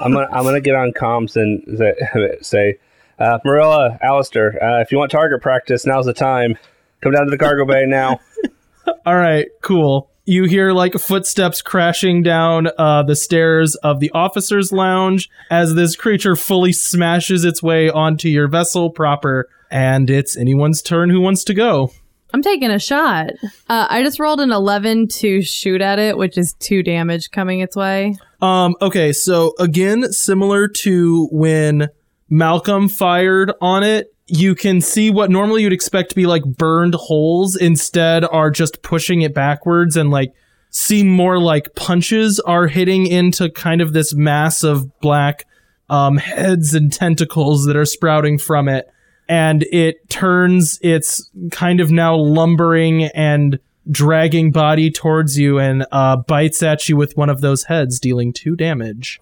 [0.00, 2.78] I'm gonna I'm gonna get on comms and say, say
[3.18, 6.56] uh, Marilla, Alistair, uh, if you want target practice, now's the time.
[7.00, 8.20] Come down to the cargo bay now.
[9.06, 10.11] All right, cool.
[10.24, 15.96] You hear like footsteps crashing down uh, the stairs of the officers' lounge as this
[15.96, 21.42] creature fully smashes its way onto your vessel proper, and it's anyone's turn who wants
[21.44, 21.90] to go.
[22.34, 23.30] i'm taking a shot
[23.68, 27.60] uh, i just rolled an 11 to shoot at it which is two damage coming
[27.60, 31.88] its way Um, okay, so again, similar to when
[32.30, 36.94] Malcolm fired on it, you can see what normally you'd expect to be like burned
[36.94, 40.32] holes instead are just pushing it backwards and like
[40.70, 45.44] seem more like punches are hitting into kind of this mass of black
[45.90, 48.88] um, heads and tentacles that are sprouting from it.
[49.28, 53.58] And it turns its kind of now lumbering and
[53.90, 58.32] dragging body towards you and uh, bites at you with one of those heads, dealing
[58.32, 59.20] two damage.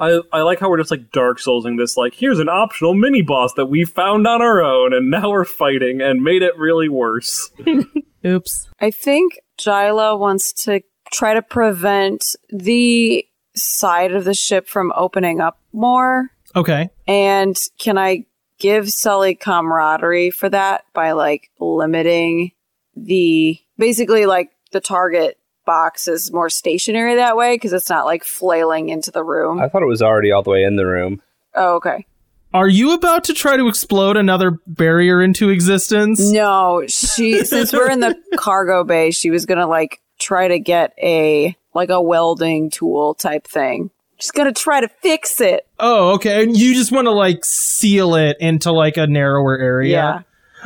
[0.00, 3.22] I, I like how we're just like Dark Soulsing this, like, here's an optional mini
[3.22, 6.88] boss that we found on our own, and now we're fighting and made it really
[6.88, 7.50] worse.
[8.26, 10.80] oops I think Jyla wants to
[11.12, 13.24] try to prevent the
[13.54, 16.30] side of the ship from opening up more.
[16.54, 16.90] Okay.
[17.06, 18.24] And can I
[18.58, 22.52] give Sully camaraderie for that by like limiting
[22.96, 25.38] the basically like the target
[25.68, 29.60] box is more stationary that way because it's not like flailing into the room.
[29.60, 31.20] I thought it was already all the way in the room.
[31.54, 32.06] oh, okay.
[32.54, 36.30] Are you about to try to explode another barrier into existence?
[36.30, 40.94] No, she since we're in the cargo bay, she was gonna like try to get
[41.02, 43.90] a like a welding tool type thing.
[44.18, 45.66] She's gonna try to fix it.
[45.78, 46.42] Oh, okay.
[46.42, 49.90] And you just want to like seal it into like a narrower area.
[49.90, 50.22] Yeah.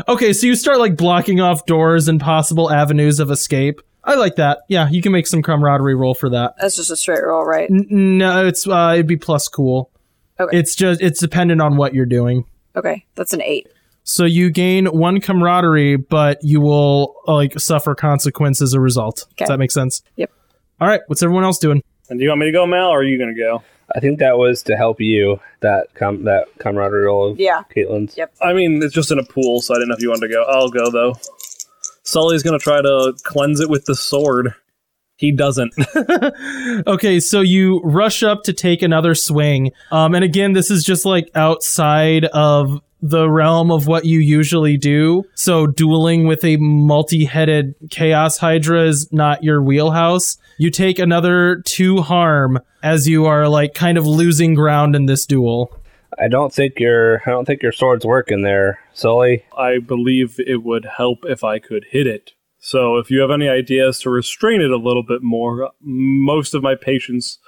[0.07, 3.83] Okay, so you start like blocking off doors and possible avenues of escape.
[4.05, 4.61] I like that.
[4.69, 6.55] Yeah, you can make some camaraderie roll for that.
[6.61, 7.71] That's just a straight roll, right?
[7.71, 7.87] N-
[8.19, 9.91] no, it's uh, it'd be plus cool.
[10.41, 10.59] Okay.
[10.59, 12.45] It's just it's dependent on what you're doing.
[12.75, 13.69] Okay, that's an eight.
[14.05, 19.27] So you gain one camaraderie, but you will uh, like suffer consequence as a result.
[19.33, 19.45] Okay.
[19.45, 20.03] Does that make sense?
[20.17, 20.33] Yep.
[20.81, 21.01] All right.
[21.07, 21.83] What's everyone else doing?
[22.11, 23.63] And do you want me to go, Mal, or are you going to go?
[23.95, 27.63] I think that was to help you that com- that camaraderie roll of Yeah.
[27.75, 28.17] Caitlin's.
[28.17, 28.35] Yep.
[28.43, 30.33] I mean, it's just in a pool, so I didn't know if you wanted to
[30.35, 30.43] go.
[30.45, 31.15] I'll go, though.
[32.13, 34.55] Sully's going to try to cleanse it with the sword.
[35.17, 35.73] He doesn't.
[36.87, 39.73] okay, so you rush up to take another swing.
[39.91, 44.77] Um, and again, this is just like outside of the realm of what you usually
[44.77, 45.25] do.
[45.35, 50.39] So dueling with a multi-headed chaos hydra is not your wheelhouse.
[50.59, 55.27] You take another two harm as you are like kind of losing ground in this
[55.27, 55.77] duel.
[56.19, 59.45] I don't think your I don't think your sword's working there, Sully.
[59.57, 62.33] I believe it would help if I could hit it.
[62.59, 66.63] So if you have any ideas to restrain it a little bit more, most of
[66.63, 67.39] my patients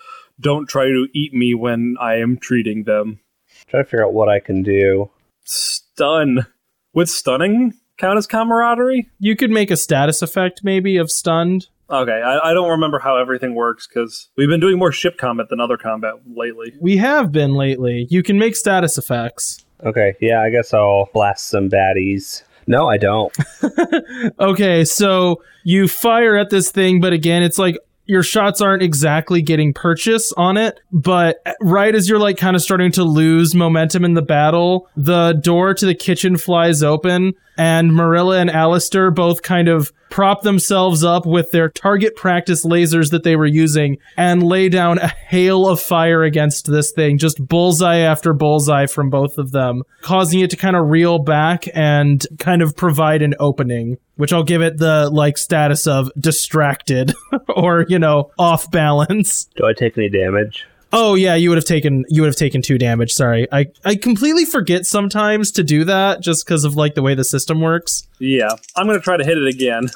[0.41, 3.21] don't try to eat me when I am treating them.
[3.69, 5.11] Try to figure out what I can do.
[5.45, 6.47] Stun.
[6.93, 9.09] With stunning count as camaraderie?
[9.19, 11.69] You could make a status effect maybe of stunned.
[11.91, 15.49] Okay, I, I don't remember how everything works because we've been doing more ship combat
[15.51, 16.73] than other combat lately.
[16.81, 18.07] We have been lately.
[18.11, 19.65] You can make status effects.
[19.85, 22.43] Okay, yeah, I guess I'll blast some baddies.
[22.67, 23.37] No, I don't.
[24.41, 27.77] Okay, so you fire at this thing, but again, it's like
[28.07, 30.81] your shots aren't exactly getting purchase on it.
[30.93, 35.33] But right as you're like kind of starting to lose momentum in the battle, the
[35.33, 41.03] door to the kitchen flies open, and Marilla and Alistair both kind of prop themselves
[41.03, 45.69] up with their target practice lasers that they were using and lay down a hail
[45.69, 50.51] of fire against this thing, just bullseye after bullseye from both of them, causing it
[50.51, 54.79] to kind of reel back and kind of provide an opening, which I'll give it
[54.79, 57.13] the like status of distracted
[57.49, 59.49] or, you know, off balance.
[59.57, 60.65] Do I take any damage?
[60.97, 63.13] Oh yeah, you would have taken you would have taken two damage.
[63.13, 67.17] Sorry, I I completely forget sometimes to do that just because of like the way
[67.17, 68.07] the system works.
[68.21, 69.91] Yeah, I'm gonna try to hit it again.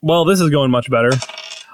[0.00, 1.10] Well, this is going much better.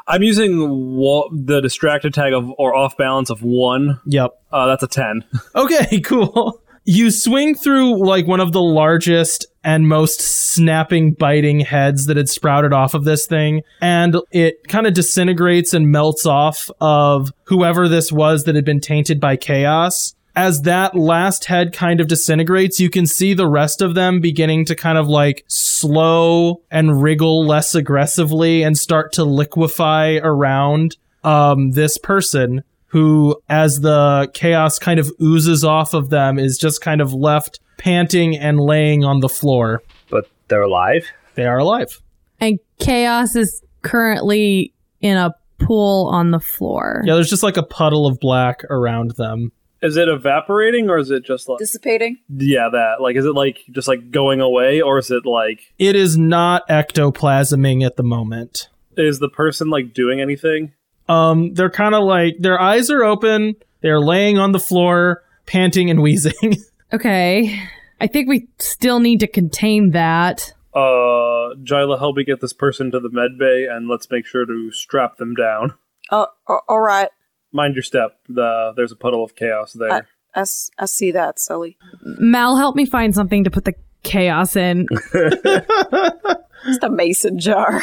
[0.07, 4.01] I'm using wa- the distracted tag of or off balance of one.
[4.07, 4.31] Yep.
[4.51, 5.25] Uh, that's a ten.
[5.55, 6.63] Okay, cool.
[6.87, 12.29] You swing through like one of the largest and most snapping, biting heads that had
[12.29, 17.89] sprouted off of this thing, and it kind of disintegrates and melts off of whoever
[17.89, 20.15] this was that had been tainted by chaos.
[20.37, 24.67] As that last head kind of disintegrates, you can see the rest of them beginning
[24.67, 31.71] to kind of like slow and wriggle less aggressively and start to liquefy around um,
[31.71, 32.63] this person
[32.95, 37.59] who, as the chaos kind of oozes off of them, is just kind of left
[37.77, 39.83] panting and laying on the floor.
[40.11, 41.05] But they're alive?
[41.35, 42.01] They are alive.
[42.41, 47.03] And Chaos is currently in a pool on the floor.
[47.05, 49.51] Yeah, there's just like a puddle of black around them.
[49.83, 52.19] Is it evaporating or is it just like Dissipating.
[52.29, 55.97] yeah that like is it like just like going away or is it like It
[55.97, 58.69] is not ectoplasming at the moment.
[58.97, 60.73] is the person like doing anything?
[61.09, 63.57] Um, they're kind of like their eyes are open.
[63.83, 66.57] They're laying on the floor, panting and wheezing.
[66.93, 67.59] Okay.
[68.01, 70.53] I think we still need to contain that.
[70.73, 74.47] Uh, Jyla, help me get this person to the med bay and let's make sure
[74.47, 75.75] to strap them down.
[76.13, 77.09] Oh, a- all right.
[77.51, 78.21] Mind your step.
[78.29, 80.07] The there's a puddle of chaos there.
[80.37, 80.45] I
[80.79, 81.77] I see that, Sully.
[82.03, 83.75] Mal, help me find something to put the
[84.05, 84.87] chaos in.
[85.13, 87.83] Just a mason jar.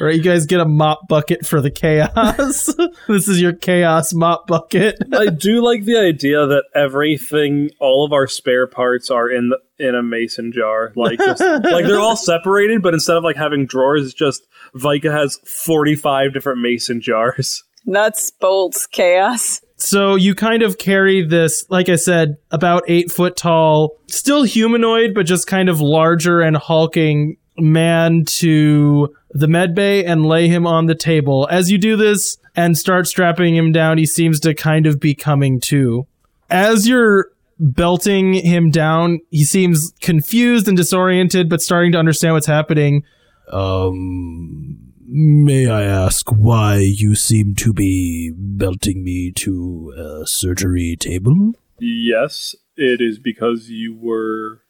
[0.00, 2.72] All right, you guys get a mop bucket for the chaos.
[3.08, 4.96] this is your chaos mop bucket.
[5.12, 9.58] I do like the idea that everything, all of our spare parts are in the,
[9.84, 10.92] in a mason jar.
[10.94, 15.10] Like, just, like they're all separated, but instead of like having drawers, it's just Vika
[15.10, 17.64] has forty five different mason jars.
[17.84, 19.62] Nuts, bolts, chaos.
[19.78, 25.14] So you kind of carry this, like I said, about eight foot tall, still humanoid,
[25.14, 30.66] but just kind of larger and hulking man to the med bay and lay him
[30.66, 31.46] on the table.
[31.50, 35.14] As you do this and start strapping him down, he seems to kind of be
[35.14, 36.06] coming to.
[36.50, 39.20] As you're belting him down.
[39.30, 43.04] He seems confused and disoriented, but starting to understand what's happening.
[43.50, 51.52] Um, may I ask why you seem to be belting me to a surgery table?
[51.80, 54.62] Yes, it is because you were,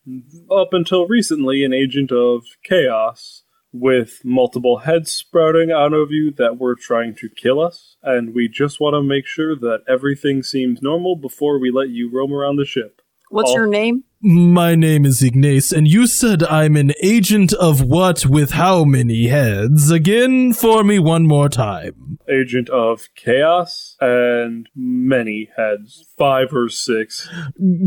[0.51, 3.45] up until recently, an agent of chaos
[3.81, 8.49] with multiple heads sprouting out of you that were trying to kill us, and we
[8.49, 12.57] just want to make sure that everything seems normal before we let you roam around
[12.57, 13.01] the ship.
[13.31, 13.55] What's Oh.
[13.57, 14.05] your name?
[14.23, 19.29] My name is Ignace, and you said I'm an agent of what with how many
[19.29, 19.91] heads?
[19.93, 22.19] Again, for me one more time.
[22.29, 27.29] Agent of chaos and many heads, five or six.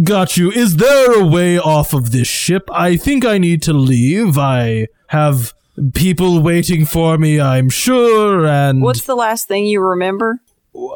[0.04, 0.52] Got you.
[0.52, 2.70] Is there a way off of this ship?
[2.72, 4.38] I think I need to leave.
[4.38, 5.54] I have
[5.94, 10.40] people waiting for me, I'm sure, and What's the last thing you remember?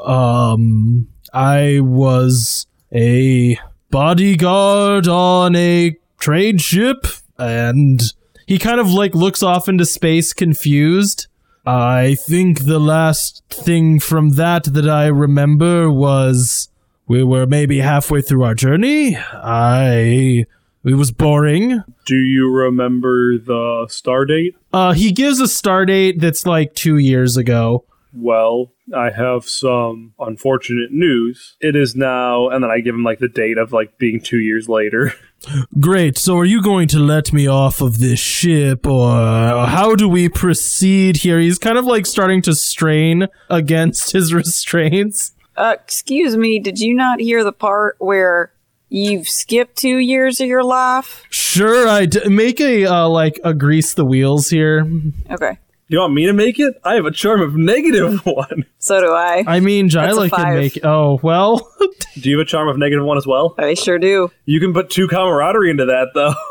[0.06, 3.58] um I was a
[3.92, 7.06] bodyguard on a trade ship
[7.38, 8.02] and
[8.48, 11.28] He kind of like looks off into space, confused.
[11.66, 16.70] I think the last thing from that that I remember was
[17.08, 19.18] we were maybe halfway through our journey.
[19.18, 20.46] I
[20.86, 21.84] it was boring.
[22.06, 24.56] Do you remember the star date?
[24.72, 27.86] Uh, he gives a star date that's like two years ago.
[28.18, 31.58] Well, I have some unfortunate news.
[31.60, 34.40] It is now, and then I give him like the date of like being two
[34.40, 35.14] years later.
[35.80, 36.18] Great.
[36.18, 40.30] So are you going to let me off of this ship or how do we
[40.30, 45.34] proceed Here, he's kind of like starting to strain against his restraints.
[45.58, 48.52] Uh, excuse me, did you not hear the part where
[48.96, 51.24] you've skipped two years of your life?
[51.30, 54.86] Sure, I d- make a uh, like a grease the wheels here.
[55.30, 56.76] Okay, you want me to make it?
[56.84, 58.66] I have a charm of negative one.
[58.80, 59.44] so do I.
[59.48, 60.56] I mean, That's a Jyla can five.
[60.58, 60.80] make.
[60.84, 61.72] Oh well,
[62.20, 63.56] Do you have a charm of negative one as well?
[63.58, 64.32] I sure do.
[64.46, 66.34] You can put two camaraderie into that though.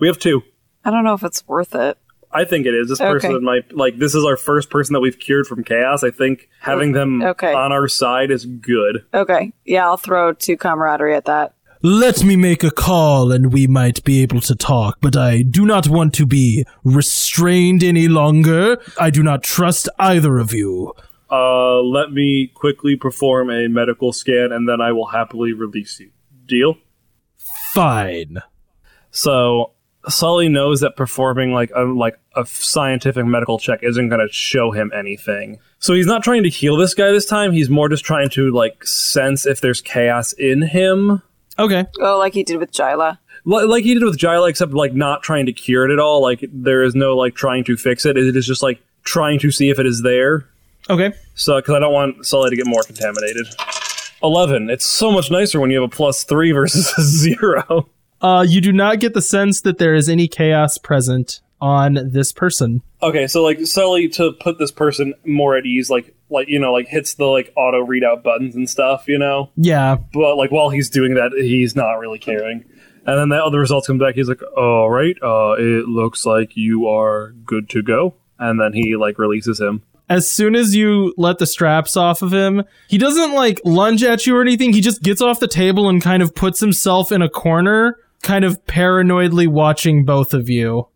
[0.00, 0.42] We have two.
[0.84, 1.96] I don't know if it's worth it.
[2.32, 2.88] I think it is.
[2.88, 3.12] This Okay.
[3.12, 6.02] person might like this is our first person that we've cured from chaos.
[6.02, 7.54] I think having them Okay.
[7.54, 9.04] on our side is good.
[9.14, 11.53] Okay, yeah, I'll throw two camaraderie at that.
[11.86, 15.66] Let me make a call and we might be able to talk, but I do
[15.66, 18.78] not want to be restrained any longer.
[18.98, 20.94] I do not trust either of you.
[21.30, 26.10] Uh, let me quickly perform a medical scan and then I will happily release you.
[26.46, 26.78] Deal?
[27.74, 28.38] Fine.
[29.10, 29.72] So
[30.08, 34.70] Sully knows that performing like a like a scientific medical check isn't going to show
[34.70, 35.58] him anything.
[35.80, 37.52] So he's not trying to heal this guy this time.
[37.52, 41.20] He's more just trying to like sense if there's chaos in him,
[41.58, 41.86] okay.
[42.00, 43.18] Oh, like he did with Jyla.
[43.44, 46.22] Li- like he did with Jyla, except like not trying to cure it at all.
[46.22, 48.16] Like there is no like trying to fix it.
[48.16, 50.46] It is just like trying to see if it is there.
[50.88, 51.12] Okay.
[51.34, 53.46] So because I don't want Sully to get more contaminated.
[54.22, 54.70] Eleven.
[54.70, 57.88] It's so much nicer when you have a plus three versus a zero.
[58.20, 62.30] Uh, you do not get the sense that there is any chaos present on this
[62.30, 62.82] person.
[63.02, 66.74] Okay, so like Sully to put this person more at ease, like like you know,
[66.74, 69.50] like hits the like auto readout buttons and stuff, you know.
[69.56, 69.96] Yeah.
[70.12, 72.66] But like while he's doing that, he's not really caring.
[73.06, 74.14] And then the other results come back.
[74.14, 78.74] He's like, "All right, uh, it looks like you are good to go." And then
[78.74, 79.82] he like releases him.
[80.10, 84.26] As soon as you let the straps off of him, he doesn't like lunge at
[84.26, 84.74] you or anything.
[84.74, 88.44] He just gets off the table and kind of puts himself in a corner, kind
[88.44, 90.88] of paranoidly watching both of you.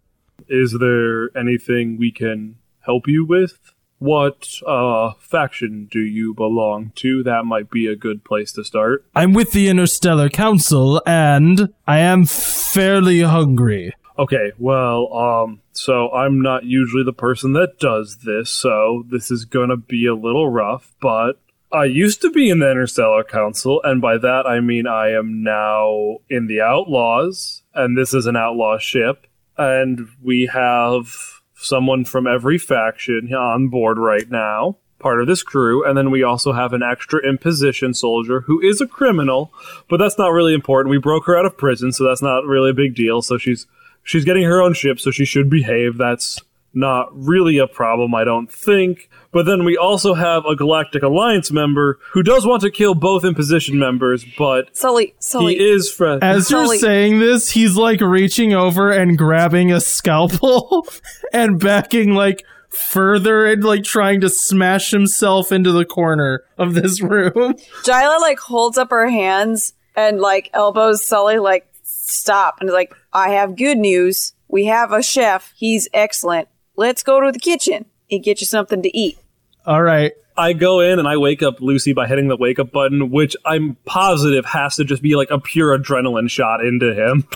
[0.49, 3.73] Is there anything we can help you with?
[3.99, 7.23] What uh faction do you belong to?
[7.25, 9.05] That might be a good place to start.
[9.15, 13.93] I'm with the Interstellar Council and I am fairly hungry.
[14.19, 19.45] Okay, well, um, so I'm not usually the person that does this, so this is
[19.45, 21.41] gonna be a little rough, but
[21.71, 25.45] I used to be in the Interstellar Council, and by that I mean I am
[25.45, 29.28] now in the Outlaws, and this is an outlaw ship,
[29.59, 31.15] and we have
[31.55, 36.23] someone from every faction on board right now, part of this crew, and then we
[36.23, 39.53] also have an extra imposition soldier who is a criminal,
[39.89, 40.91] but that's not really important.
[40.91, 43.23] We broke her out of prison, so that's not really a big deal.
[43.23, 43.67] So she's
[44.03, 45.99] she's getting her own ship, so she should behave.
[45.99, 46.39] That's
[46.73, 49.11] not really a problem, I don't think.
[49.39, 53.25] But then we also have a Galactic Alliance member who does want to kill both
[53.25, 55.55] imposition members, but Sully, Sully.
[55.55, 56.25] he is friend.
[56.25, 60.89] As you're saying this, he's like reaching over and grabbing a scalpel
[61.33, 67.01] and backing like further and like trying to smash himself into the corner of this
[67.01, 67.33] room.
[67.85, 72.93] Jyla like holds up her hands and like elbows Sully like stop and is like,
[73.13, 74.33] I have good news.
[74.49, 75.53] We have a chef.
[75.55, 76.49] He's excellent.
[76.75, 79.17] Let's go to the kitchen and get you something to eat.
[79.69, 80.13] All right.
[80.35, 83.37] I go in and I wake up Lucy by hitting the wake up button, which
[83.45, 87.29] I'm positive has to just be like a pure adrenaline shot into him.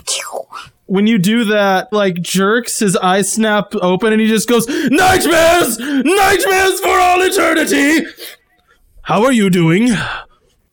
[0.87, 5.77] When you do that, like jerks, his eyes snap open and he just goes, Nightmares!
[5.77, 8.07] Nightmares for all eternity!
[9.03, 9.91] How are you doing?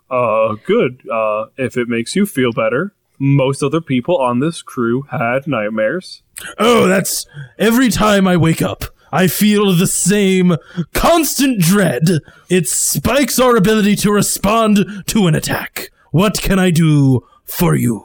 [0.08, 1.06] Uh, good.
[1.10, 6.22] Uh, if it makes you feel better, most other people on this crew had nightmares.
[6.58, 7.26] Oh, that's
[7.58, 8.84] every time I wake up.
[9.12, 10.56] I feel the same
[10.92, 12.04] constant dread.
[12.48, 15.90] It spikes our ability to respond to an attack.
[16.12, 18.04] What can I do for you?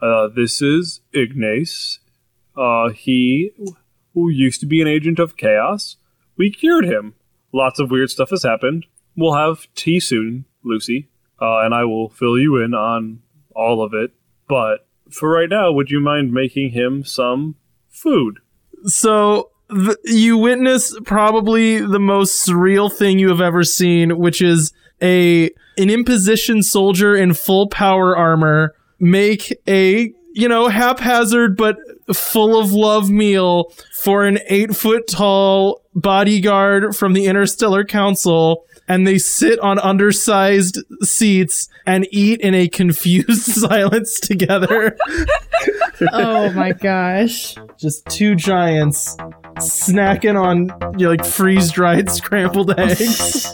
[0.00, 2.00] Uh, this is Ignace.
[2.56, 3.52] Uh, he,
[4.14, 5.96] who used to be an agent of chaos,
[6.36, 7.14] we cured him.
[7.52, 8.86] Lots of weird stuff has happened.
[9.16, 11.08] We'll have tea soon, Lucy,
[11.40, 13.20] uh, and I will fill you in on
[13.54, 14.12] all of it.
[14.48, 17.54] But for right now, would you mind making him some
[17.88, 18.40] food?
[18.84, 19.51] So
[20.04, 25.90] you witness probably the most surreal thing you have ever seen, which is a an
[25.90, 31.76] imposition soldier in full power armor make a you know haphazard but
[32.12, 38.64] full of love meal for an eight foot tall bodyguard from the Interstellar Council.
[38.88, 44.96] And they sit on undersized seats and eat in a confused silence together.
[46.12, 47.54] Oh my gosh.
[47.78, 49.16] Just two giants
[49.56, 50.66] snacking on
[50.98, 53.52] you know, like freeze dried scrambled eggs.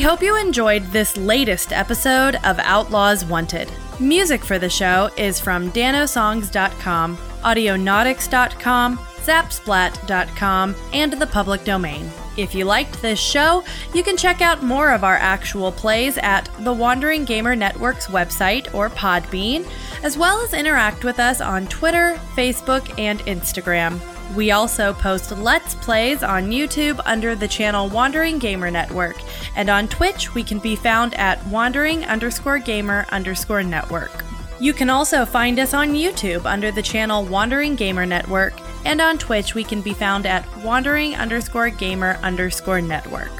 [0.00, 3.70] hope you enjoyed this latest episode of Outlaws Wanted.
[3.98, 12.10] Music for the show is from danosongs.com, audionautics.com, zapsplat.com, and the public domain.
[12.36, 16.48] If you liked this show, you can check out more of our actual plays at
[16.60, 19.68] the Wandering Gamer Network's website or Podbean,
[20.02, 24.00] as well as interact with us on Twitter, Facebook, and Instagram.
[24.34, 29.16] We also post Let's Plays on YouTube under the channel Wandering Gamer Network,
[29.56, 34.24] and on Twitch we can be found at Wandering underscore Gamer underscore Network.
[34.60, 38.52] You can also find us on YouTube under the channel Wandering Gamer Network,
[38.84, 43.32] and on Twitch we can be found at Wandering underscore Gamer underscore Network.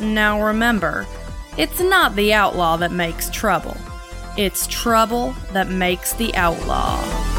[0.00, 1.06] Now remember,
[1.56, 3.76] it's not the outlaw that makes trouble,
[4.36, 7.37] it's trouble that makes the outlaw.